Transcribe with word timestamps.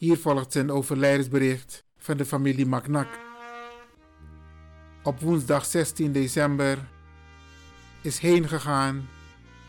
Hier 0.00 0.18
volgt 0.18 0.54
een 0.54 0.70
overlijdensbericht 0.70 1.84
van 1.98 2.16
de 2.16 2.24
familie 2.24 2.66
Macnak. 2.66 3.18
Op 5.02 5.20
woensdag 5.20 5.64
16 5.64 6.12
december 6.12 6.78
is 8.00 8.18
heengegaan 8.18 9.08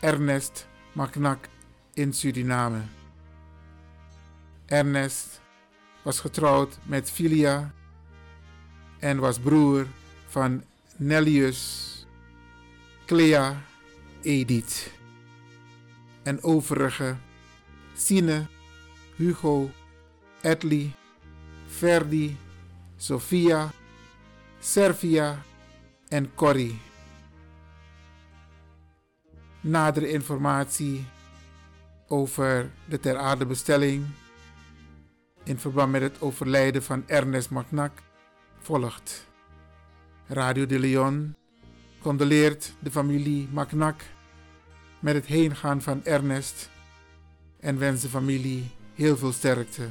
Ernest 0.00 0.66
Macnak 0.92 1.48
in 1.94 2.12
Suriname. 2.12 2.80
Ernest 4.66 5.40
was 6.02 6.20
getrouwd 6.20 6.78
met 6.82 7.10
Filia 7.10 7.72
en 8.98 9.18
was 9.18 9.38
broer 9.38 9.86
van 10.26 10.64
Nellius, 10.96 12.06
Clea, 13.06 13.62
Edith 14.22 14.92
en 16.22 16.42
overige 16.42 17.16
Sine, 17.96 18.46
Hugo, 19.16 19.70
Edley, 20.42 20.94
Ferdi, 21.66 22.36
Sophia, 22.96 23.70
Servia 24.60 25.42
en 26.08 26.34
Corrie. 26.34 26.78
Nadere 29.60 30.10
informatie 30.10 31.04
over 32.08 32.70
de 32.88 33.00
ter 33.00 33.16
aarde 33.16 33.46
bestelling 33.46 34.06
in 35.44 35.58
verband 35.58 35.92
met 35.92 36.02
het 36.02 36.20
overlijden 36.20 36.82
van 36.82 37.04
Ernest 37.06 37.50
Macnak 37.50 38.02
volgt. 38.58 39.26
Radio 40.26 40.66
de 40.66 40.78
Leon 40.78 41.36
condoleert 42.00 42.72
de 42.78 42.90
familie 42.90 43.48
Macnak 43.52 44.02
met 45.00 45.14
het 45.14 45.26
heengaan 45.26 45.82
van 45.82 46.04
Ernest 46.04 46.70
en 47.60 47.78
wens 47.78 48.02
de 48.02 48.08
familie 48.08 48.70
heel 49.02 49.16
veel 49.16 49.32
sterkte. 49.32 49.90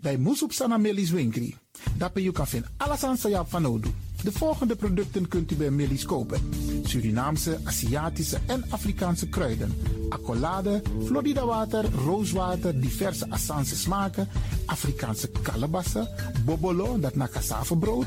dai 0.00 0.16
musup 0.16 0.52
sana 0.52 0.78
melis 0.78 1.10
winkri. 1.10 1.56
Dapper 1.96 2.22
you 2.22 2.32
kan 2.32 2.46
vinden 2.46 2.70
alles 2.76 3.04
aan 3.04 3.46
van 3.48 3.62
nodu. 3.62 3.90
De 4.22 4.32
volgende 4.32 4.76
producten 4.76 5.28
kunt 5.28 5.52
u 5.52 5.56
bij 5.56 5.70
Millie's 5.70 6.04
kopen. 6.04 6.40
Surinaamse, 6.82 7.58
Aziatische 7.64 8.38
en 8.46 8.64
Afrikaanse 8.70 9.28
kruiden. 9.28 9.72
Accolade, 10.08 10.82
Florida 11.04 11.44
water, 11.44 11.84
rooswater, 12.04 12.80
diverse 12.80 13.30
Assange 13.30 13.64
smaken. 13.64 14.28
Afrikaanse 14.66 15.30
kalebassen, 15.42 16.08
bobolo, 16.44 16.98
dat 16.98 17.14
na 17.14 17.28
cassavebrood. 17.28 18.06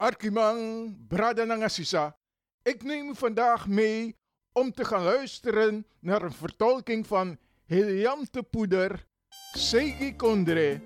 Arkimang, 0.00 0.96
Brada 1.08 1.44
Nangasisa. 1.44 2.16
Ik 2.62 2.82
neem 2.82 3.08
u 3.08 3.14
vandaag 3.14 3.68
mee 3.68 4.16
om 4.52 4.72
te 4.72 4.84
gaan 4.84 5.02
luisteren 5.02 5.86
naar 5.98 6.22
een 6.22 6.32
vertolking 6.32 7.06
van 7.06 7.38
Heliante 7.66 8.42
Poeder, 8.42 9.06
Segi 9.52 10.16
Kondre, 10.16 10.80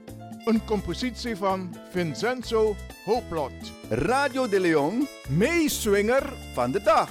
een 0.44 0.64
compositie 0.64 1.37
van 1.37 1.76
Vincenzo 1.90 2.76
Hoplot. 3.04 3.73
Radio 3.88 4.49
de 4.49 4.61
Leon, 4.61 5.09
meeswinger 5.28 6.33
van 6.52 6.71
de 6.71 6.83
dag. 6.83 7.11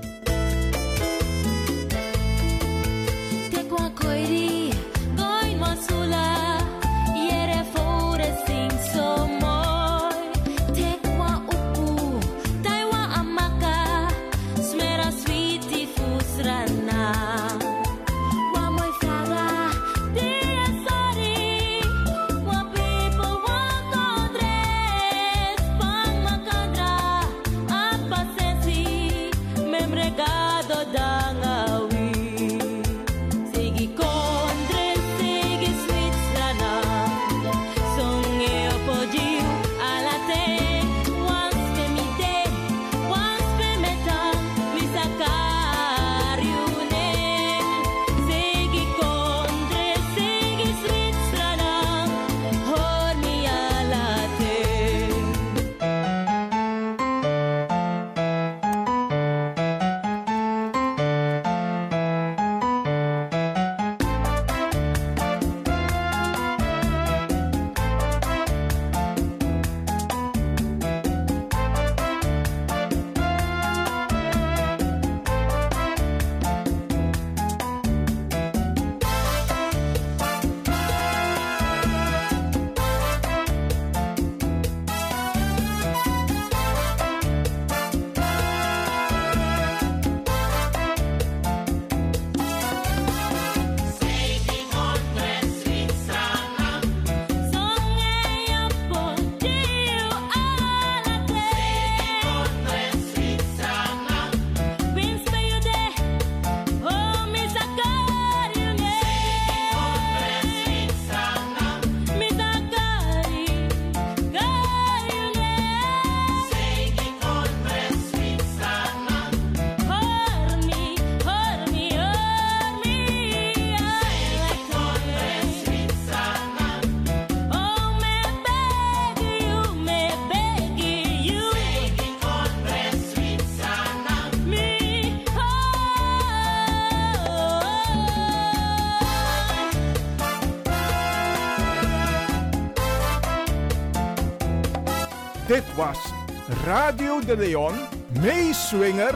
Radio 146.71 147.19
de 147.19 147.37
Leon, 147.37 147.73
meeswinger 148.21 149.13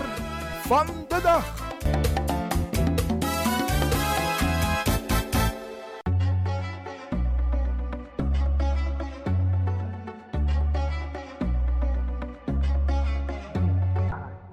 van 0.62 0.86
de 0.86 1.20
dag. 1.22 1.64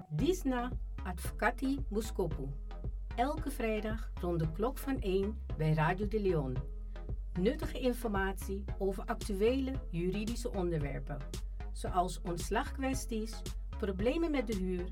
Disna 0.08 0.70
Advocati 1.04 1.84
Boskopu. 1.88 2.48
Elke 3.16 3.50
vrijdag 3.50 4.10
rond 4.20 4.38
de 4.38 4.52
klok 4.52 4.78
van 4.78 5.00
1 5.00 5.38
bij 5.56 5.72
Radio 5.72 6.08
de 6.08 6.20
Leon. 6.20 6.56
Nuttige 7.40 7.78
informatie 7.78 8.64
over 8.78 9.04
actuele 9.06 9.72
juridische 9.90 10.52
onderwerpen, 10.52 11.16
zoals 11.72 12.20
ontslagkwesties, 12.20 13.42
problemen 13.78 14.30
met 14.30 14.46
de 14.46 14.56
huur, 14.56 14.84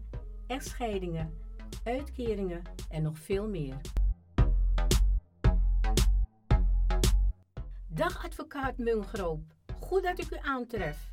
echtscheidingen, 0.47 1.39
uitkeringen 1.85 2.63
en 2.89 3.03
nog 3.03 3.19
veel 3.19 3.49
meer. 3.49 3.77
Dag 7.87 8.25
advocaat 8.25 8.79
Mungroop, 8.79 9.41
goed 9.81 10.03
dat 10.03 10.19
ik 10.19 10.31
u 10.31 10.37
aantref. 10.41 11.13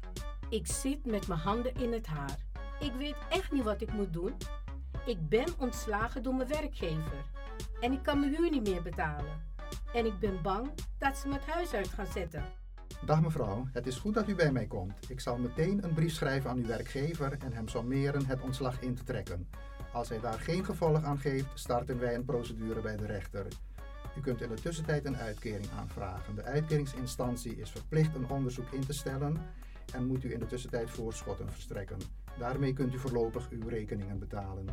Ik 0.50 0.68
zit 0.68 1.06
met 1.06 1.28
mijn 1.28 1.40
handen 1.40 1.76
in 1.76 1.94
het 1.94 2.08
haar. 2.08 2.38
Ik 2.80 2.94
weet 2.94 3.18
echt 3.30 3.52
niet 3.52 3.64
wat 3.64 3.82
ik 3.82 3.94
moet 3.94 4.14
doen. 4.14 4.38
Ik 5.06 5.30
ben 5.30 5.48
ontslagen 5.60 6.24
door 6.24 6.36
mijn 6.36 6.48
werkgever 6.48 7.26
en 7.80 7.92
ik 7.92 8.04
kan 8.04 8.20
mijn 8.20 8.36
huur 8.36 8.52
niet 8.52 8.68
meer 8.68 8.82
betalen. 8.82 9.46
En 9.94 10.06
ik 10.06 10.20
ben 10.20 10.42
bang 10.42 10.70
dat 10.98 11.18
ze 11.18 11.28
me 11.28 11.34
het 11.34 11.46
huis 11.46 11.74
uit 11.74 11.88
gaan 11.88 12.08
zetten. 12.08 12.44
Dag 13.06 13.22
mevrouw, 13.22 13.68
het 13.72 13.88
is 13.88 13.98
goed 13.98 14.14
dat 14.14 14.28
u 14.28 14.36
bij 14.36 14.52
mij 14.52 14.66
komt. 14.66 15.10
Ik 15.10 15.20
zal 15.20 15.38
meteen 15.38 15.84
een 15.84 15.94
brief 15.94 16.14
schrijven 16.14 16.50
aan 16.50 16.58
uw 16.58 16.66
werkgever 16.66 17.38
en 17.40 17.54
hem 17.54 17.68
sommeren 17.68 18.26
het 18.26 18.42
ontslag 18.42 18.82
in 18.82 18.96
te 18.96 19.04
trekken. 19.04 19.48
Als 19.94 20.10
hij 20.10 20.20
daar 20.20 20.40
geen 20.40 20.66
gevolg 20.66 21.04
aan 21.04 21.20
geeft, 21.20 21.48
starten 21.54 22.00
wij 22.00 22.16
een 22.16 22.26
procedure 22.26 22.82
bij 22.82 22.96
de 22.96 23.06
rechter. 23.06 23.48
U 24.18 24.22
kunt 24.22 24.42
in 24.42 24.50
de 24.50 24.62
tussentijd 24.62 25.06
een 25.06 25.18
uitkering 25.18 25.70
aanvragen. 25.78 26.36
De 26.36 26.44
uitkeringsinstantie 26.44 27.56
is 27.56 27.72
verplicht 27.72 28.16
een 28.16 28.30
onderzoek 28.30 28.72
in 28.72 28.86
te 28.86 28.94
stellen 28.94 29.38
en 29.94 30.08
moet 30.08 30.24
u 30.24 30.34
in 30.34 30.40
de 30.40 30.48
tussentijd 30.48 30.90
voorschotten 30.90 31.52
verstrekken. 31.52 31.98
Daarmee 32.40 32.74
kunt 32.74 32.94
u 32.94 32.98
voorlopig 32.98 33.50
uw 33.50 33.68
rekeningen 33.68 34.20
betalen. 34.20 34.66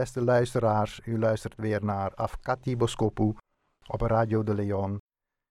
Beste 0.00 0.24
luisteraars, 0.24 1.00
u 1.04 1.18
luistert 1.18 1.54
weer 1.56 1.84
naar 1.84 2.14
Afkati 2.14 2.76
Boskopu 2.76 3.34
op 3.86 4.00
Radio 4.00 4.42
de 4.42 4.54
Leon. 4.54 4.98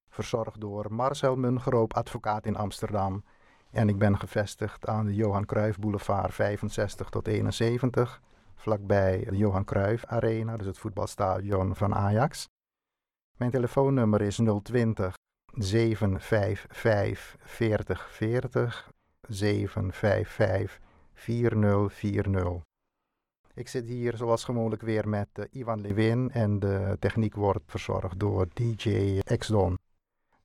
Verzorgd 0.09 0.61
door 0.61 0.93
Marcel 0.93 1.35
Mungroop, 1.35 1.93
advocaat 1.93 2.45
in 2.45 2.55
Amsterdam. 2.55 3.23
En 3.71 3.89
ik 3.89 3.97
ben 3.97 4.19
gevestigd 4.19 4.87
aan 4.87 5.05
de 5.05 5.15
Johan 5.15 5.45
Cruijff 5.45 5.79
Boulevard 5.79 6.33
65 6.33 7.09
tot 7.09 7.27
71. 7.27 8.21
Vlakbij 8.55 9.25
de 9.29 9.37
Johan 9.37 9.65
Cruijff 9.65 10.05
Arena, 10.05 10.57
dus 10.57 10.65
het 10.65 10.77
voetbalstadion 10.77 11.75
van 11.75 11.95
Ajax. 11.95 12.47
Mijn 13.37 13.51
telefoonnummer 13.51 14.21
is 14.21 14.39
020 14.63 15.13
755 15.53 17.37
4040 17.39 18.91
755 19.27 20.79
4040. 21.13 22.68
Ik 23.59 23.67
zit 23.67 23.87
hier 23.87 24.17
zoals 24.17 24.43
gewoonlijk 24.43 24.81
weer 24.81 25.09
met 25.09 25.27
uh, 25.33 25.45
Ivan 25.51 25.81
Lewin 25.81 26.31
en 26.31 26.59
de 26.59 26.97
techniek 26.99 27.35
wordt 27.35 27.63
verzorgd 27.65 28.19
door 28.19 28.47
DJ 28.53 29.19
Exdon. 29.23 29.77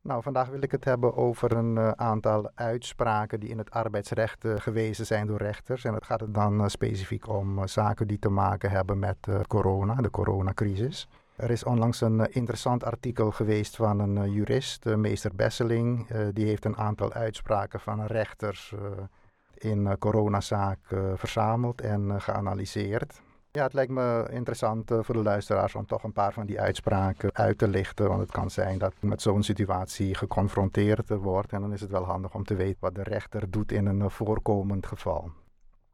Nou, 0.01 0.23
vandaag 0.23 0.49
wil 0.49 0.63
ik 0.63 0.71
het 0.71 0.85
hebben 0.85 1.17
over 1.17 1.53
een 1.53 1.77
uh, 1.77 1.91
aantal 1.91 2.51
uitspraken 2.55 3.41
die 3.41 3.49
in 3.49 3.59
het 3.59 3.71
arbeidsrecht 3.71 4.45
uh, 4.45 4.55
gewezen 4.57 5.07
zijn 5.07 5.27
door 5.27 5.39
rechters. 5.39 5.85
En 5.85 5.95
het 5.95 6.05
gaat 6.05 6.21
het 6.21 6.35
dan 6.35 6.71
specifiek 6.71 7.29
om 7.29 7.67
zaken 7.67 8.07
die 8.07 8.19
te 8.19 8.29
maken 8.29 8.71
hebben 8.71 8.99
met 8.99 9.17
corona, 9.47 9.95
de 9.95 10.11
coronacrisis. 10.11 11.09
Er 11.37 11.51
is 11.51 11.65
onlangs 11.65 12.01
een 12.01 12.33
interessant 12.33 12.85
artikel 12.85 13.31
geweest 13.31 13.77
van 13.77 13.99
een 13.99 14.33
jurist, 14.33 14.85
meester 14.85 15.35
Besseling. 15.35 16.09
die 16.33 16.47
heeft 16.47 16.65
een 16.65 16.77
aantal 16.77 17.13
uitspraken 17.13 17.81
van 17.81 18.07
rechters 18.07 18.75
in 19.65 19.99
coronazaak 19.99 20.79
verzameld 21.15 21.81
en 21.81 22.21
geanalyseerd. 22.21 23.23
Ja, 23.51 23.63
het 23.63 23.73
lijkt 23.73 23.93
me 23.93 24.29
interessant 24.31 24.91
voor 25.01 25.15
de 25.15 25.23
luisteraars 25.23 25.75
om 25.75 25.87
toch 25.87 26.03
een 26.03 26.13
paar 26.13 26.33
van 26.33 26.47
die 26.47 26.61
uitspraken 26.61 27.35
uit 27.35 27.59
te 27.59 27.69
lichten. 27.69 28.09
Want 28.09 28.21
het 28.21 28.31
kan 28.31 28.51
zijn 28.51 28.79
dat 28.79 28.95
met 29.01 29.23
zo'n 29.23 29.43
situatie 29.43 30.15
geconfronteerd 30.15 31.09
wordt. 31.09 31.53
En 31.53 31.61
dan 31.61 31.73
is 31.73 31.81
het 31.81 31.91
wel 31.91 32.05
handig 32.05 32.35
om 32.35 32.45
te 32.45 32.55
weten 32.55 32.77
wat 32.81 32.95
de 32.95 33.03
rechter 33.03 33.51
doet 33.51 33.73
in 33.73 33.87
een 33.87 34.11
voorkomend 34.11 34.87
geval. 34.87 35.31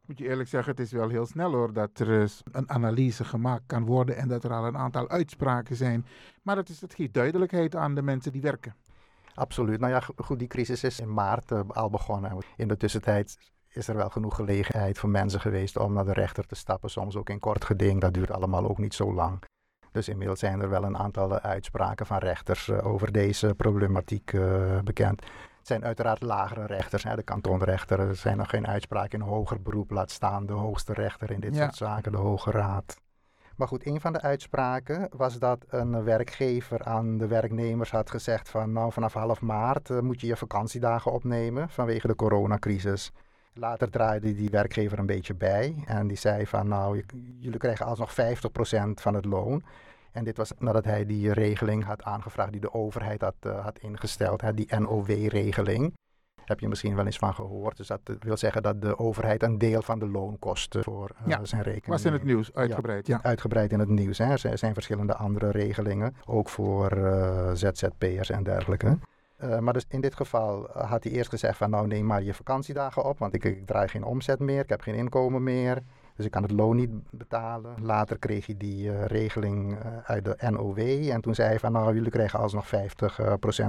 Moet 0.06 0.18
je 0.18 0.28
eerlijk 0.28 0.48
zeggen, 0.48 0.70
het 0.70 0.80
is 0.80 0.92
wel 0.92 1.08
heel 1.08 1.26
snel 1.26 1.52
hoor 1.52 1.72
dat 1.72 1.98
er 1.98 2.30
een 2.52 2.70
analyse 2.70 3.24
gemaakt 3.24 3.62
kan 3.66 3.84
worden 3.84 4.16
en 4.16 4.28
dat 4.28 4.44
er 4.44 4.52
al 4.52 4.66
een 4.66 4.76
aantal 4.76 5.08
uitspraken 5.08 5.76
zijn. 5.76 6.06
Maar 6.42 6.54
dat, 6.54 6.68
is, 6.68 6.80
het 6.80 6.94
geeft 6.94 7.14
duidelijkheid 7.14 7.76
aan 7.76 7.94
de 7.94 8.02
mensen 8.02 8.32
die 8.32 8.42
werken. 8.42 8.74
Absoluut. 9.34 9.80
Nou 9.80 9.92
ja, 9.92 10.00
goed, 10.16 10.38
die 10.38 10.48
crisis 10.48 10.84
is 10.84 11.00
in 11.00 11.12
maart 11.12 11.74
al 11.74 11.90
begonnen. 11.90 12.38
In 12.56 12.68
de 12.68 12.76
tussentijd 12.76 13.38
is 13.72 13.88
er 13.88 13.96
wel 13.96 14.10
genoeg 14.10 14.34
gelegenheid 14.34 14.98
voor 14.98 15.08
mensen 15.08 15.40
geweest 15.40 15.76
om 15.76 15.92
naar 15.92 16.04
de 16.04 16.12
rechter 16.12 16.46
te 16.46 16.54
stappen. 16.54 16.90
Soms 16.90 17.16
ook 17.16 17.30
in 17.30 17.38
kort 17.38 17.64
geding, 17.64 18.00
dat 18.00 18.14
duurt 18.14 18.30
allemaal 18.30 18.68
ook 18.68 18.78
niet 18.78 18.94
zo 18.94 19.12
lang. 19.12 19.42
Dus 19.92 20.08
inmiddels 20.08 20.38
zijn 20.38 20.60
er 20.60 20.68
wel 20.68 20.84
een 20.84 20.96
aantal 20.96 21.38
uitspraken 21.38 22.06
van 22.06 22.18
rechters 22.18 22.68
uh, 22.68 22.86
over 22.86 23.12
deze 23.12 23.54
problematiek 23.54 24.32
uh, 24.32 24.78
bekend. 24.84 25.20
Het 25.58 25.68
zijn 25.68 25.84
uiteraard 25.84 26.22
lagere 26.22 26.66
rechters, 26.66 27.02
hè, 27.02 27.16
de 27.16 27.22
kantonrechter. 27.22 28.00
Er 28.00 28.16
zijn 28.16 28.36
nog 28.36 28.50
geen 28.50 28.66
uitspraken 28.66 29.20
in 29.20 29.26
hoger 29.26 29.62
beroep, 29.62 29.90
laat 29.90 30.10
staan 30.10 30.46
de 30.46 30.52
hoogste 30.52 30.92
rechter 30.92 31.30
in 31.30 31.40
dit 31.40 31.54
ja. 31.54 31.62
soort 31.62 31.76
zaken, 31.76 32.12
de 32.12 32.18
Hoge 32.18 32.50
Raad. 32.50 33.00
Maar 33.56 33.68
goed, 33.68 33.86
een 33.86 34.00
van 34.00 34.12
de 34.12 34.20
uitspraken 34.20 35.08
was 35.16 35.38
dat 35.38 35.64
een 35.68 36.04
werkgever 36.04 36.84
aan 36.84 37.18
de 37.18 37.26
werknemers 37.26 37.90
had 37.90 38.10
gezegd 38.10 38.48
van 38.48 38.72
nou 38.72 38.92
vanaf 38.92 39.12
half 39.12 39.40
maart 39.40 40.00
moet 40.02 40.20
je 40.20 40.26
je 40.26 40.36
vakantiedagen 40.36 41.12
opnemen 41.12 41.70
vanwege 41.70 42.06
de 42.06 42.14
coronacrisis. 42.14 43.12
Later 43.54 43.90
draaide 43.90 44.34
die 44.34 44.50
werkgever 44.50 44.98
een 44.98 45.06
beetje 45.06 45.34
bij 45.34 45.74
en 45.86 46.06
die 46.06 46.16
zei 46.16 46.46
van 46.46 46.68
nou, 46.68 47.04
jullie 47.38 47.58
krijgen 47.58 47.86
alsnog 47.86 48.12
50% 48.12 48.14
van 48.94 49.14
het 49.14 49.24
loon. 49.24 49.62
En 50.12 50.24
dit 50.24 50.36
was 50.36 50.52
nadat 50.58 50.84
hij 50.84 51.06
die 51.06 51.32
regeling 51.32 51.84
had 51.84 52.02
aangevraagd 52.02 52.52
die 52.52 52.60
de 52.60 52.74
overheid 52.74 53.20
had, 53.20 53.34
uh, 53.46 53.64
had 53.64 53.78
ingesteld, 53.78 54.40
hè, 54.40 54.54
die 54.54 54.78
NOW-regeling. 54.78 55.94
Heb 56.44 56.60
je 56.60 56.68
misschien 56.68 56.94
wel 56.94 57.04
eens 57.04 57.18
van 57.18 57.34
gehoord. 57.34 57.76
Dus 57.76 57.86
dat 57.86 58.00
wil 58.18 58.36
zeggen 58.36 58.62
dat 58.62 58.82
de 58.82 58.98
overheid 58.98 59.42
een 59.42 59.58
deel 59.58 59.82
van 59.82 59.98
de 59.98 60.08
loonkosten 60.08 60.82
voor 60.82 61.10
uh, 61.20 61.28
ja, 61.28 61.44
zijn 61.44 61.62
rekening 61.62 61.86
was 61.86 62.04
in 62.04 62.12
het 62.12 62.24
nieuws, 62.24 62.54
uitgebreid. 62.54 63.06
Ja, 63.06 63.16
ja. 63.22 63.28
uitgebreid 63.28 63.72
in 63.72 63.78
het 63.78 63.88
nieuws. 63.88 64.18
Hè. 64.18 64.30
Er 64.30 64.58
zijn 64.58 64.74
verschillende 64.74 65.14
andere 65.14 65.50
regelingen, 65.50 66.16
ook 66.26 66.48
voor 66.48 66.96
uh, 66.96 67.50
ZZP'ers 67.52 68.30
en 68.30 68.42
dergelijke. 68.42 68.98
Uh, 69.44 69.58
maar 69.58 69.72
dus 69.72 69.84
in 69.88 70.00
dit 70.00 70.14
geval 70.14 70.68
had 70.72 71.04
hij 71.04 71.12
eerst 71.12 71.30
gezegd 71.30 71.56
van 71.56 71.70
nou 71.70 71.86
neem 71.86 72.06
maar 72.06 72.22
je 72.22 72.34
vakantiedagen 72.34 73.04
op, 73.04 73.18
want 73.18 73.34
ik, 73.34 73.44
ik, 73.44 73.66
draai 73.66 73.88
geen 73.88 74.04
omzet 74.04 74.38
meer, 74.38 74.60
ik 74.60 74.68
heb 74.68 74.80
geen 74.80 74.94
inkomen 74.94 75.42
meer. 75.42 75.82
Dus 76.16 76.24
ik 76.24 76.30
kan 76.30 76.42
het 76.42 76.50
loon 76.50 76.76
niet 76.76 76.90
betalen. 77.10 77.74
Later 77.82 78.18
kreeg 78.18 78.46
hij 78.46 78.54
die 78.58 78.86
uh, 78.86 79.04
regeling 79.04 79.78
uit 80.04 80.24
de 80.24 80.36
NOW 80.50 80.78
en 81.10 81.20
toen 81.20 81.34
zei 81.34 81.48
hij 81.48 81.58
van 81.58 81.72
nou 81.72 81.94
jullie 81.94 82.10
krijgen 82.10 82.38
alsnog 82.38 82.66
50% 82.66 82.70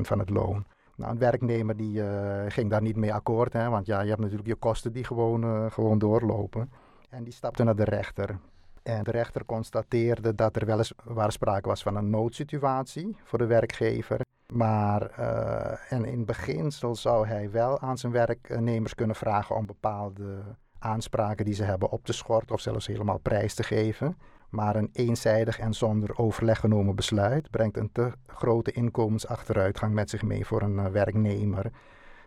van 0.01 0.19
het 0.19 0.29
loon. 0.29 0.65
Nou, 0.95 1.11
een 1.11 1.19
werknemer 1.19 1.77
die 1.77 2.03
ging 2.47 2.69
daar 2.69 2.81
niet 2.81 2.95
mee 2.95 3.13
akkoord, 3.13 3.53
hè, 3.53 3.69
want 3.69 3.85
ja, 3.85 4.01
je 4.01 4.09
hebt 4.09 4.21
natuurlijk 4.21 4.47
je 4.47 4.55
kosten 4.55 4.91
die 4.93 5.03
gewoon, 5.03 5.71
gewoon 5.71 5.99
doorlopen. 5.99 6.71
En 7.09 7.23
die 7.23 7.33
stapte 7.33 7.63
naar 7.63 7.75
de 7.75 7.83
rechter. 7.83 8.39
En 8.83 9.03
de 9.03 9.11
rechter 9.11 9.45
constateerde 9.45 10.35
dat 10.35 10.55
er 10.55 10.65
weliswaar 10.65 11.31
sprake 11.31 11.67
was 11.67 11.83
van 11.83 11.95
een 11.95 12.09
noodsituatie 12.09 13.15
voor 13.23 13.37
de 13.37 13.45
werkgever. 13.45 14.21
Maar 14.51 15.19
uh, 15.19 15.91
en 15.91 16.05
in 16.05 16.25
beginsel 16.25 16.95
zou 16.95 17.27
hij 17.27 17.51
wel 17.51 17.79
aan 17.79 17.97
zijn 17.97 18.11
werknemers 18.11 18.95
kunnen 18.95 19.15
vragen 19.15 19.55
om 19.55 19.65
bepaalde 19.65 20.41
aanspraken 20.79 21.45
die 21.45 21.53
ze 21.53 21.63
hebben 21.63 21.89
op 21.89 22.05
te 22.05 22.13
schorten 22.13 22.55
of 22.55 22.61
zelfs 22.61 22.87
helemaal 22.87 23.17
prijs 23.17 23.53
te 23.53 23.63
geven. 23.63 24.17
Maar 24.49 24.75
een 24.75 24.89
eenzijdig 24.93 25.59
en 25.59 25.73
zonder 25.73 26.17
overleg 26.17 26.59
genomen 26.59 26.95
besluit 26.95 27.49
brengt 27.49 27.77
een 27.77 27.91
te 27.91 28.11
grote 28.27 28.71
inkomensachteruitgang 28.71 29.93
met 29.93 30.09
zich 30.09 30.21
mee 30.21 30.45
voor 30.45 30.61
een 30.61 30.75
uh, 30.75 30.85
werknemer. 30.85 31.71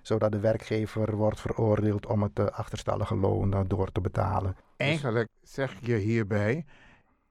Zodat 0.03 0.33
de 0.33 0.41
werkgever 0.41 1.17
wordt 1.17 1.41
veroordeeld 1.41 2.07
om 2.07 2.23
het 2.23 2.39
uh, 2.39 2.47
achterstallige 2.47 3.17
loon 3.17 3.65
door 3.67 3.93
te 3.93 4.01
betalen. 4.01 4.57
Eigenlijk 4.77 5.29
zeg 5.43 5.77
je 5.81 5.97
hierbij, 5.97 6.65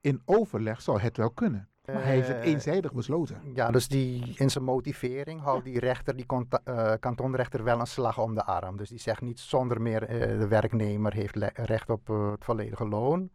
in 0.00 0.22
overleg 0.24 0.82
zou 0.82 1.00
het 1.00 1.16
wel 1.16 1.30
kunnen. 1.30 1.68
Maar 1.86 2.04
hij 2.04 2.14
heeft 2.14 2.28
het 2.28 2.42
eenzijdig 2.42 2.92
besloten. 2.92 3.40
Ja, 3.54 3.70
dus 3.70 3.88
die, 3.88 4.34
in 4.36 4.50
zijn 4.50 4.64
motivering 4.64 5.40
houdt 5.40 5.64
die 5.64 5.78
rechter, 5.78 6.16
die 6.16 6.26
uh, 6.64 6.92
kantonrechter, 7.00 7.64
wel 7.64 7.80
een 7.80 7.86
slag 7.86 8.18
om 8.18 8.34
de 8.34 8.44
arm. 8.44 8.76
Dus 8.76 8.88
die 8.88 8.98
zegt 8.98 9.20
niet 9.20 9.40
zonder 9.40 9.80
meer 9.80 10.02
uh, 10.02 10.38
de 10.38 10.48
werknemer 10.48 11.12
heeft 11.12 11.36
recht 11.54 11.90
op 11.90 12.08
uh, 12.08 12.30
het 12.30 12.44
volledige 12.44 12.88
loon. 12.88 13.30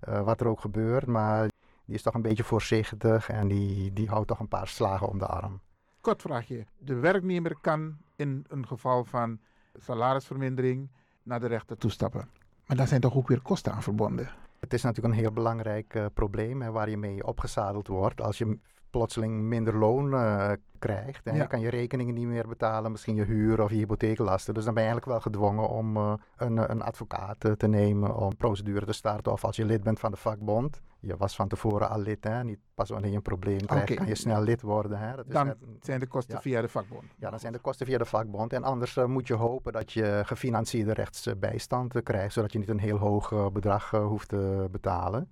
wat 0.00 0.40
er 0.40 0.48
ook 0.48 0.60
gebeurt, 0.60 1.06
maar 1.06 1.48
die 1.84 1.94
is 1.94 2.02
toch 2.02 2.14
een 2.14 2.22
beetje 2.22 2.44
voorzichtig 2.44 3.28
en 3.28 3.48
die, 3.48 3.92
die 3.92 4.08
houdt 4.08 4.28
toch 4.28 4.40
een 4.40 4.48
paar 4.48 4.68
slagen 4.68 5.08
om 5.08 5.18
de 5.18 5.26
arm. 5.26 5.60
Kort 6.00 6.22
vraagje. 6.22 6.66
De 6.78 6.94
werknemer 6.94 7.56
kan 7.60 7.96
in 8.16 8.44
een 8.48 8.66
geval 8.66 9.04
van 9.04 9.38
salarisvermindering 9.74 10.90
naar 11.22 11.40
de 11.40 11.46
rechter 11.46 11.76
toestappen. 11.76 12.28
Maar 12.66 12.76
daar 12.76 12.88
zijn 12.88 13.00
toch 13.00 13.16
ook 13.16 13.28
weer 13.28 13.40
kosten 13.40 13.72
aan 13.72 13.82
verbonden? 13.82 14.28
Het 14.64 14.72
is 14.72 14.82
natuurlijk 14.82 15.14
een 15.14 15.20
heel 15.20 15.32
belangrijk 15.32 15.94
uh, 15.94 16.06
probleem 16.14 16.62
hè, 16.62 16.70
waar 16.70 16.90
je 16.90 16.96
mee 16.96 17.26
opgezadeld 17.26 17.86
wordt. 17.86 18.20
Als 18.20 18.38
je 18.38 18.58
plotseling 18.94 19.42
minder 19.42 19.76
loon 19.78 20.12
uh, 20.12 20.50
krijgt 20.78 21.26
en 21.26 21.34
ja. 21.34 21.42
je 21.42 21.48
kan 21.48 21.60
je 21.60 21.70
rekeningen 21.70 22.14
niet 22.14 22.26
meer 22.26 22.48
betalen, 22.48 22.90
misschien 22.90 23.14
je 23.14 23.24
huur 23.24 23.62
of 23.62 23.70
je 23.70 23.76
hypotheeklasten. 23.76 24.54
Dus 24.54 24.64
dan 24.64 24.74
ben 24.74 24.82
je 24.82 24.88
eigenlijk 24.88 25.18
wel 25.18 25.32
gedwongen 25.32 25.68
om 25.68 25.96
uh, 25.96 26.12
een, 26.36 26.70
een 26.70 26.82
advocaat 26.82 27.58
te 27.58 27.68
nemen 27.68 28.16
om 28.16 28.36
procedure 28.36 28.86
te 28.86 28.92
starten. 28.92 29.32
Of 29.32 29.44
als 29.44 29.56
je 29.56 29.64
lid 29.64 29.82
bent 29.82 29.98
van 29.98 30.10
de 30.10 30.16
vakbond, 30.16 30.80
je 31.00 31.16
was 31.16 31.34
van 31.36 31.48
tevoren 31.48 31.90
al 31.90 32.00
lid, 32.00 32.24
hè? 32.24 32.44
niet 32.44 32.58
pas 32.74 32.88
wanneer 32.90 33.10
je 33.10 33.16
een 33.16 33.22
probleem 33.22 33.66
krijgt, 33.66 33.84
okay. 33.84 33.96
kan 33.96 34.06
je 34.06 34.14
snel 34.14 34.42
lid 34.42 34.62
worden. 34.62 34.98
Hè? 34.98 35.16
Dat 35.16 35.26
is 35.26 35.32
dan 35.32 35.46
net, 35.46 35.56
zijn 35.80 36.00
de 36.00 36.06
kosten 36.06 36.34
ja. 36.34 36.40
via 36.40 36.60
de 36.60 36.68
vakbond. 36.68 37.04
Ja, 37.18 37.30
dan 37.30 37.40
zijn 37.40 37.52
de 37.52 37.58
kosten 37.58 37.86
via 37.86 37.98
de 37.98 38.04
vakbond. 38.04 38.52
En 38.52 38.62
anders 38.62 38.94
moet 38.94 39.26
je 39.26 39.34
hopen 39.34 39.72
dat 39.72 39.92
je 39.92 40.22
gefinancierde 40.24 40.92
rechtsbijstand 40.92 42.02
krijgt, 42.02 42.32
zodat 42.32 42.52
je 42.52 42.58
niet 42.58 42.68
een 42.68 42.78
heel 42.78 42.98
hoog 42.98 43.52
bedrag 43.52 43.90
hoeft 43.90 44.28
te 44.28 44.68
betalen. 44.70 45.28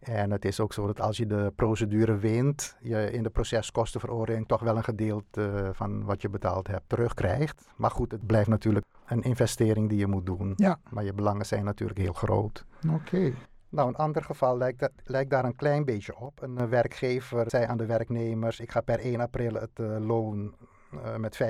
En 0.00 0.30
het 0.30 0.44
is 0.44 0.60
ook 0.60 0.72
zo 0.72 0.86
dat 0.86 1.00
als 1.00 1.16
je 1.16 1.26
de 1.26 1.52
procedure 1.56 2.16
wint, 2.16 2.76
je 2.80 3.10
in 3.10 3.22
de 3.22 3.30
proceskostenveroordeling 3.30 4.48
toch 4.48 4.60
wel 4.60 4.76
een 4.76 4.84
gedeelte 4.84 5.70
van 5.72 6.04
wat 6.04 6.22
je 6.22 6.28
betaald 6.28 6.66
hebt 6.66 6.88
terugkrijgt. 6.88 7.68
Maar 7.76 7.90
goed, 7.90 8.12
het 8.12 8.26
blijft 8.26 8.48
natuurlijk 8.48 8.86
een 9.06 9.22
investering 9.22 9.88
die 9.88 9.98
je 9.98 10.06
moet 10.06 10.26
doen. 10.26 10.52
Ja. 10.56 10.78
Maar 10.90 11.04
je 11.04 11.12
belangen 11.12 11.46
zijn 11.46 11.64
natuurlijk 11.64 11.98
heel 11.98 12.12
groot. 12.12 12.64
Oké. 12.86 12.94
Okay. 12.94 13.34
Nou, 13.68 13.88
een 13.88 13.96
ander 13.96 14.22
geval 14.22 14.56
lijkt, 14.56 14.78
dat, 14.78 14.90
lijkt, 15.04 15.30
daar 15.30 15.44
een 15.44 15.56
klein 15.56 15.84
beetje 15.84 16.18
op. 16.18 16.42
Een 16.42 16.58
uh, 16.60 16.64
werkgever 16.64 17.44
zei 17.50 17.64
aan 17.64 17.76
de 17.76 17.86
werknemers: 17.86 18.60
Ik 18.60 18.70
ga 18.70 18.80
per 18.80 18.98
1 18.98 19.20
april 19.20 19.54
het 19.54 19.78
uh, 19.80 20.06
loon 20.06 20.54
uh, 20.94 21.16
met 21.16 21.38
25% 21.42 21.46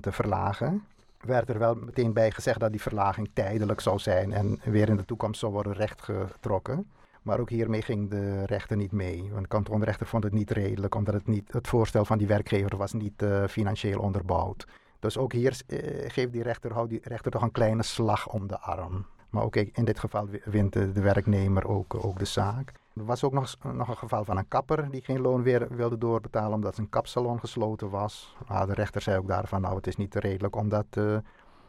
verlagen. 0.00 0.84
Werd 1.20 1.48
er 1.48 1.58
wel 1.58 1.74
meteen 1.74 2.12
bij 2.12 2.30
gezegd 2.30 2.60
dat 2.60 2.70
die 2.70 2.80
verlaging 2.80 3.30
tijdelijk 3.32 3.80
zou 3.80 3.98
zijn 3.98 4.32
en 4.32 4.60
weer 4.64 4.88
in 4.88 4.96
de 4.96 5.04
toekomst 5.04 5.40
zou 5.40 5.52
worden 5.52 5.72
rechtgetrokken. 5.72 6.86
Maar 7.30 7.40
ook 7.40 7.50
hiermee 7.50 7.82
ging 7.82 8.10
de 8.10 8.44
rechter 8.44 8.76
niet 8.76 8.92
mee. 8.92 9.28
Want 9.30 9.42
de 9.42 9.48
kantonrechter 9.48 10.06
vond 10.06 10.24
het 10.24 10.32
niet 10.32 10.50
redelijk, 10.50 10.94
omdat 10.94 11.14
het, 11.14 11.26
niet, 11.26 11.52
het 11.52 11.68
voorstel 11.68 12.04
van 12.04 12.18
die 12.18 12.26
werkgever 12.26 12.76
was 12.76 12.92
niet 12.92 13.24
financieel 13.48 14.00
onderbouwd. 14.00 14.66
Dus 14.98 15.18
ook 15.18 15.32
hier 15.32 15.60
geeft 16.06 16.32
die 16.32 16.42
rechter, 16.42 16.72
houdt 16.72 16.90
die 16.90 17.00
rechter 17.02 17.30
toch 17.30 17.42
een 17.42 17.52
kleine 17.52 17.82
slag 17.82 18.28
om 18.28 18.46
de 18.46 18.58
arm. 18.58 19.06
Maar 19.28 19.42
ook 19.42 19.56
in 19.56 19.84
dit 19.84 19.98
geval 19.98 20.28
wint 20.44 20.72
de, 20.72 20.92
werknemer 20.92 21.68
ook, 21.68 22.04
ook, 22.04 22.18
de 22.18 22.24
zaak. 22.24 22.72
Er 22.94 23.04
was 23.04 23.24
ook 23.24 23.32
nog, 23.32 23.56
nog, 23.72 23.88
een 23.88 23.96
geval 23.96 24.24
van 24.24 24.36
een 24.36 24.48
kapper 24.48 24.90
die 24.90 25.02
geen 25.02 25.20
loon 25.20 25.42
weer 25.42 25.66
wilde 25.76 25.98
doorbetalen 25.98 26.54
omdat 26.54 26.74
zijn 26.74 26.88
kapsalon 26.88 27.40
gesloten 27.40 27.90
was. 27.90 28.36
Maar 28.48 28.66
de 28.66 28.74
rechter 28.74 29.02
zei 29.02 29.18
ook 29.18 29.28
daarvan, 29.28 29.60
nou 29.60 29.76
het 29.76 29.86
is 29.86 29.96
niet 29.96 30.14
redelijk 30.14 30.56
om 30.56 30.68
dat 30.68 30.86
uh, 30.98 31.16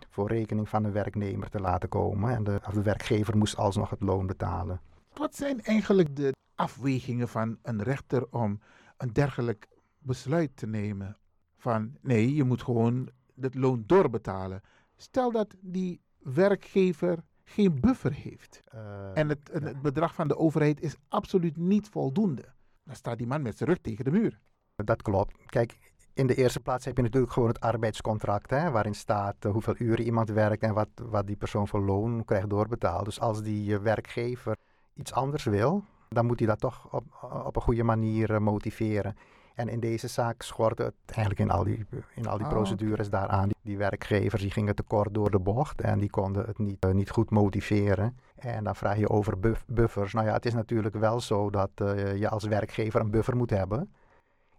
voor 0.10 0.28
rekening 0.28 0.70
van 0.70 0.84
de 0.84 0.92
werknemer 0.92 1.50
te 1.50 1.60
laten 1.60 1.90
komen. 1.90 2.36
En 2.36 2.44
de, 2.44 2.62
de 2.74 2.82
werkgever 2.82 3.38
moest 3.38 3.58
alsnog 3.58 3.90
het 3.90 4.02
loon 4.02 4.28
betalen. 4.28 4.80
Wat 5.14 5.36
zijn 5.36 5.62
eigenlijk 5.62 6.16
de 6.16 6.34
afwegingen 6.56 7.28
van 7.28 7.58
een 7.62 7.84
rechter 7.84 8.28
om 8.30 8.60
een 8.98 9.14
dergelijk 9.14 9.68
besluit 9.98 10.56
te 10.56 10.68
nemen? 10.68 11.18
Van 11.58 11.98
nee, 12.02 12.36
je 12.36 12.44
moet 12.44 12.64
gewoon 12.64 13.10
het 13.40 13.56
loon 13.56 13.84
doorbetalen. 13.86 14.62
Stel 14.96 15.32
dat 15.32 15.56
die 15.62 16.02
werkgever 16.18 17.24
geen 17.44 17.80
buffer 17.80 18.14
heeft. 18.14 18.62
Uh, 18.76 19.18
en 19.18 19.30
het, 19.30 19.50
ja. 19.54 19.60
het, 19.60 19.82
bedrag 19.82 20.14
van 20.14 20.28
de 20.28 20.38
overheid 20.38 20.82
is 20.82 20.96
absoluut 21.08 21.58
niet 21.58 21.90
voldoende. 21.90 22.46
Dan 22.84 22.96
staat 22.96 23.18
die 23.18 23.28
man 23.28 23.42
met 23.42 23.58
zijn 23.58 23.70
rug 23.70 23.78
tegen 23.82 24.06
de 24.06 24.12
muur. 24.12 24.40
Dat 24.76 25.02
klopt. 25.02 25.46
Kijk, 25.46 25.78
In 26.14 26.28
de 26.28 26.36
eerste 26.36 26.60
plaats 26.60 26.86
heb 26.86 26.98
je 26.98 27.04
natuurlijk 27.04 27.32
gewoon 27.32 27.50
het 27.50 27.60
arbeidscontract, 27.60 28.50
hè, 28.50 28.72
waarin 28.72 28.96
staat 28.96 29.46
eh, 29.46 29.52
hoeveel 29.52 29.76
uren 29.78 30.06
iemand 30.06 30.30
werkt 30.30 30.64
en 30.64 30.74
wat, 30.74 30.90
wat 30.96 31.28
die 31.28 31.36
persoon 31.36 31.68
voor 31.68 31.82
loon 31.82 32.26
krijgt 32.26 32.50
doorbetaald. 32.50 33.06
Dus 33.06 33.20
als 33.20 33.42
die 33.42 33.76
eh, 33.76 33.82
werkgever 33.82 34.58
iets 34.94 35.14
anders 35.14 35.44
wil, 35.44 35.84
dan 36.10 36.26
moet 36.26 36.40
hij 36.40 36.48
dat 36.48 36.60
toch 36.60 36.88
op, 36.92 37.04
op 37.46 37.56
een 37.56 37.62
goede 37.62 37.84
manier 37.84 38.34
eh, 38.34 38.40
motiveren. 38.40 39.16
En 39.56 39.68
in 39.70 39.80
deze 39.80 40.08
zaak 40.08 40.42
schorde 40.42 40.84
het 40.84 40.94
eigenlijk 41.06 41.40
in 41.40 41.50
al 41.52 41.64
die, 41.64 41.86
in 42.16 42.28
al 42.28 42.38
die 42.38 42.46
Ah, 42.46 42.52
procedures 42.52 43.10
daaraan. 43.10 43.48
Die, 43.48 43.56
die 43.62 43.78
werkgevers 43.78 44.42
die 44.42 44.52
gingen 44.52 44.76
tekort 44.76 45.14
door 45.14 45.32
de 45.32 45.40
bocht 45.40 45.82
en 45.82 46.00
die 46.00 46.10
konden 46.10 46.46
het 46.46 46.58
niet, 46.58 46.86
eh, 46.86 46.92
niet 46.92 47.10
goed 47.10 47.30
motiveren. 47.30 48.18
En 48.36 48.64
dan 48.64 48.76
vraag 48.76 48.98
je 48.98 49.10
over 49.10 49.40
buff- 49.40 49.66
buffers. 49.68 50.14
Nou 50.14 50.28
ja, 50.28 50.34
het 50.34 50.46
is 50.46 50.54
natuurlijk 50.54 50.96
wel 50.96 51.20
zo 51.20 51.50
dat 51.50 51.70
eh, 51.76 52.18
je 52.18 52.30
als 52.30 52.44
werkgever 52.44 53.02
een 53.02 53.12
buffer 53.12 53.36
moet 53.36 53.50
hebben. 53.50 53.94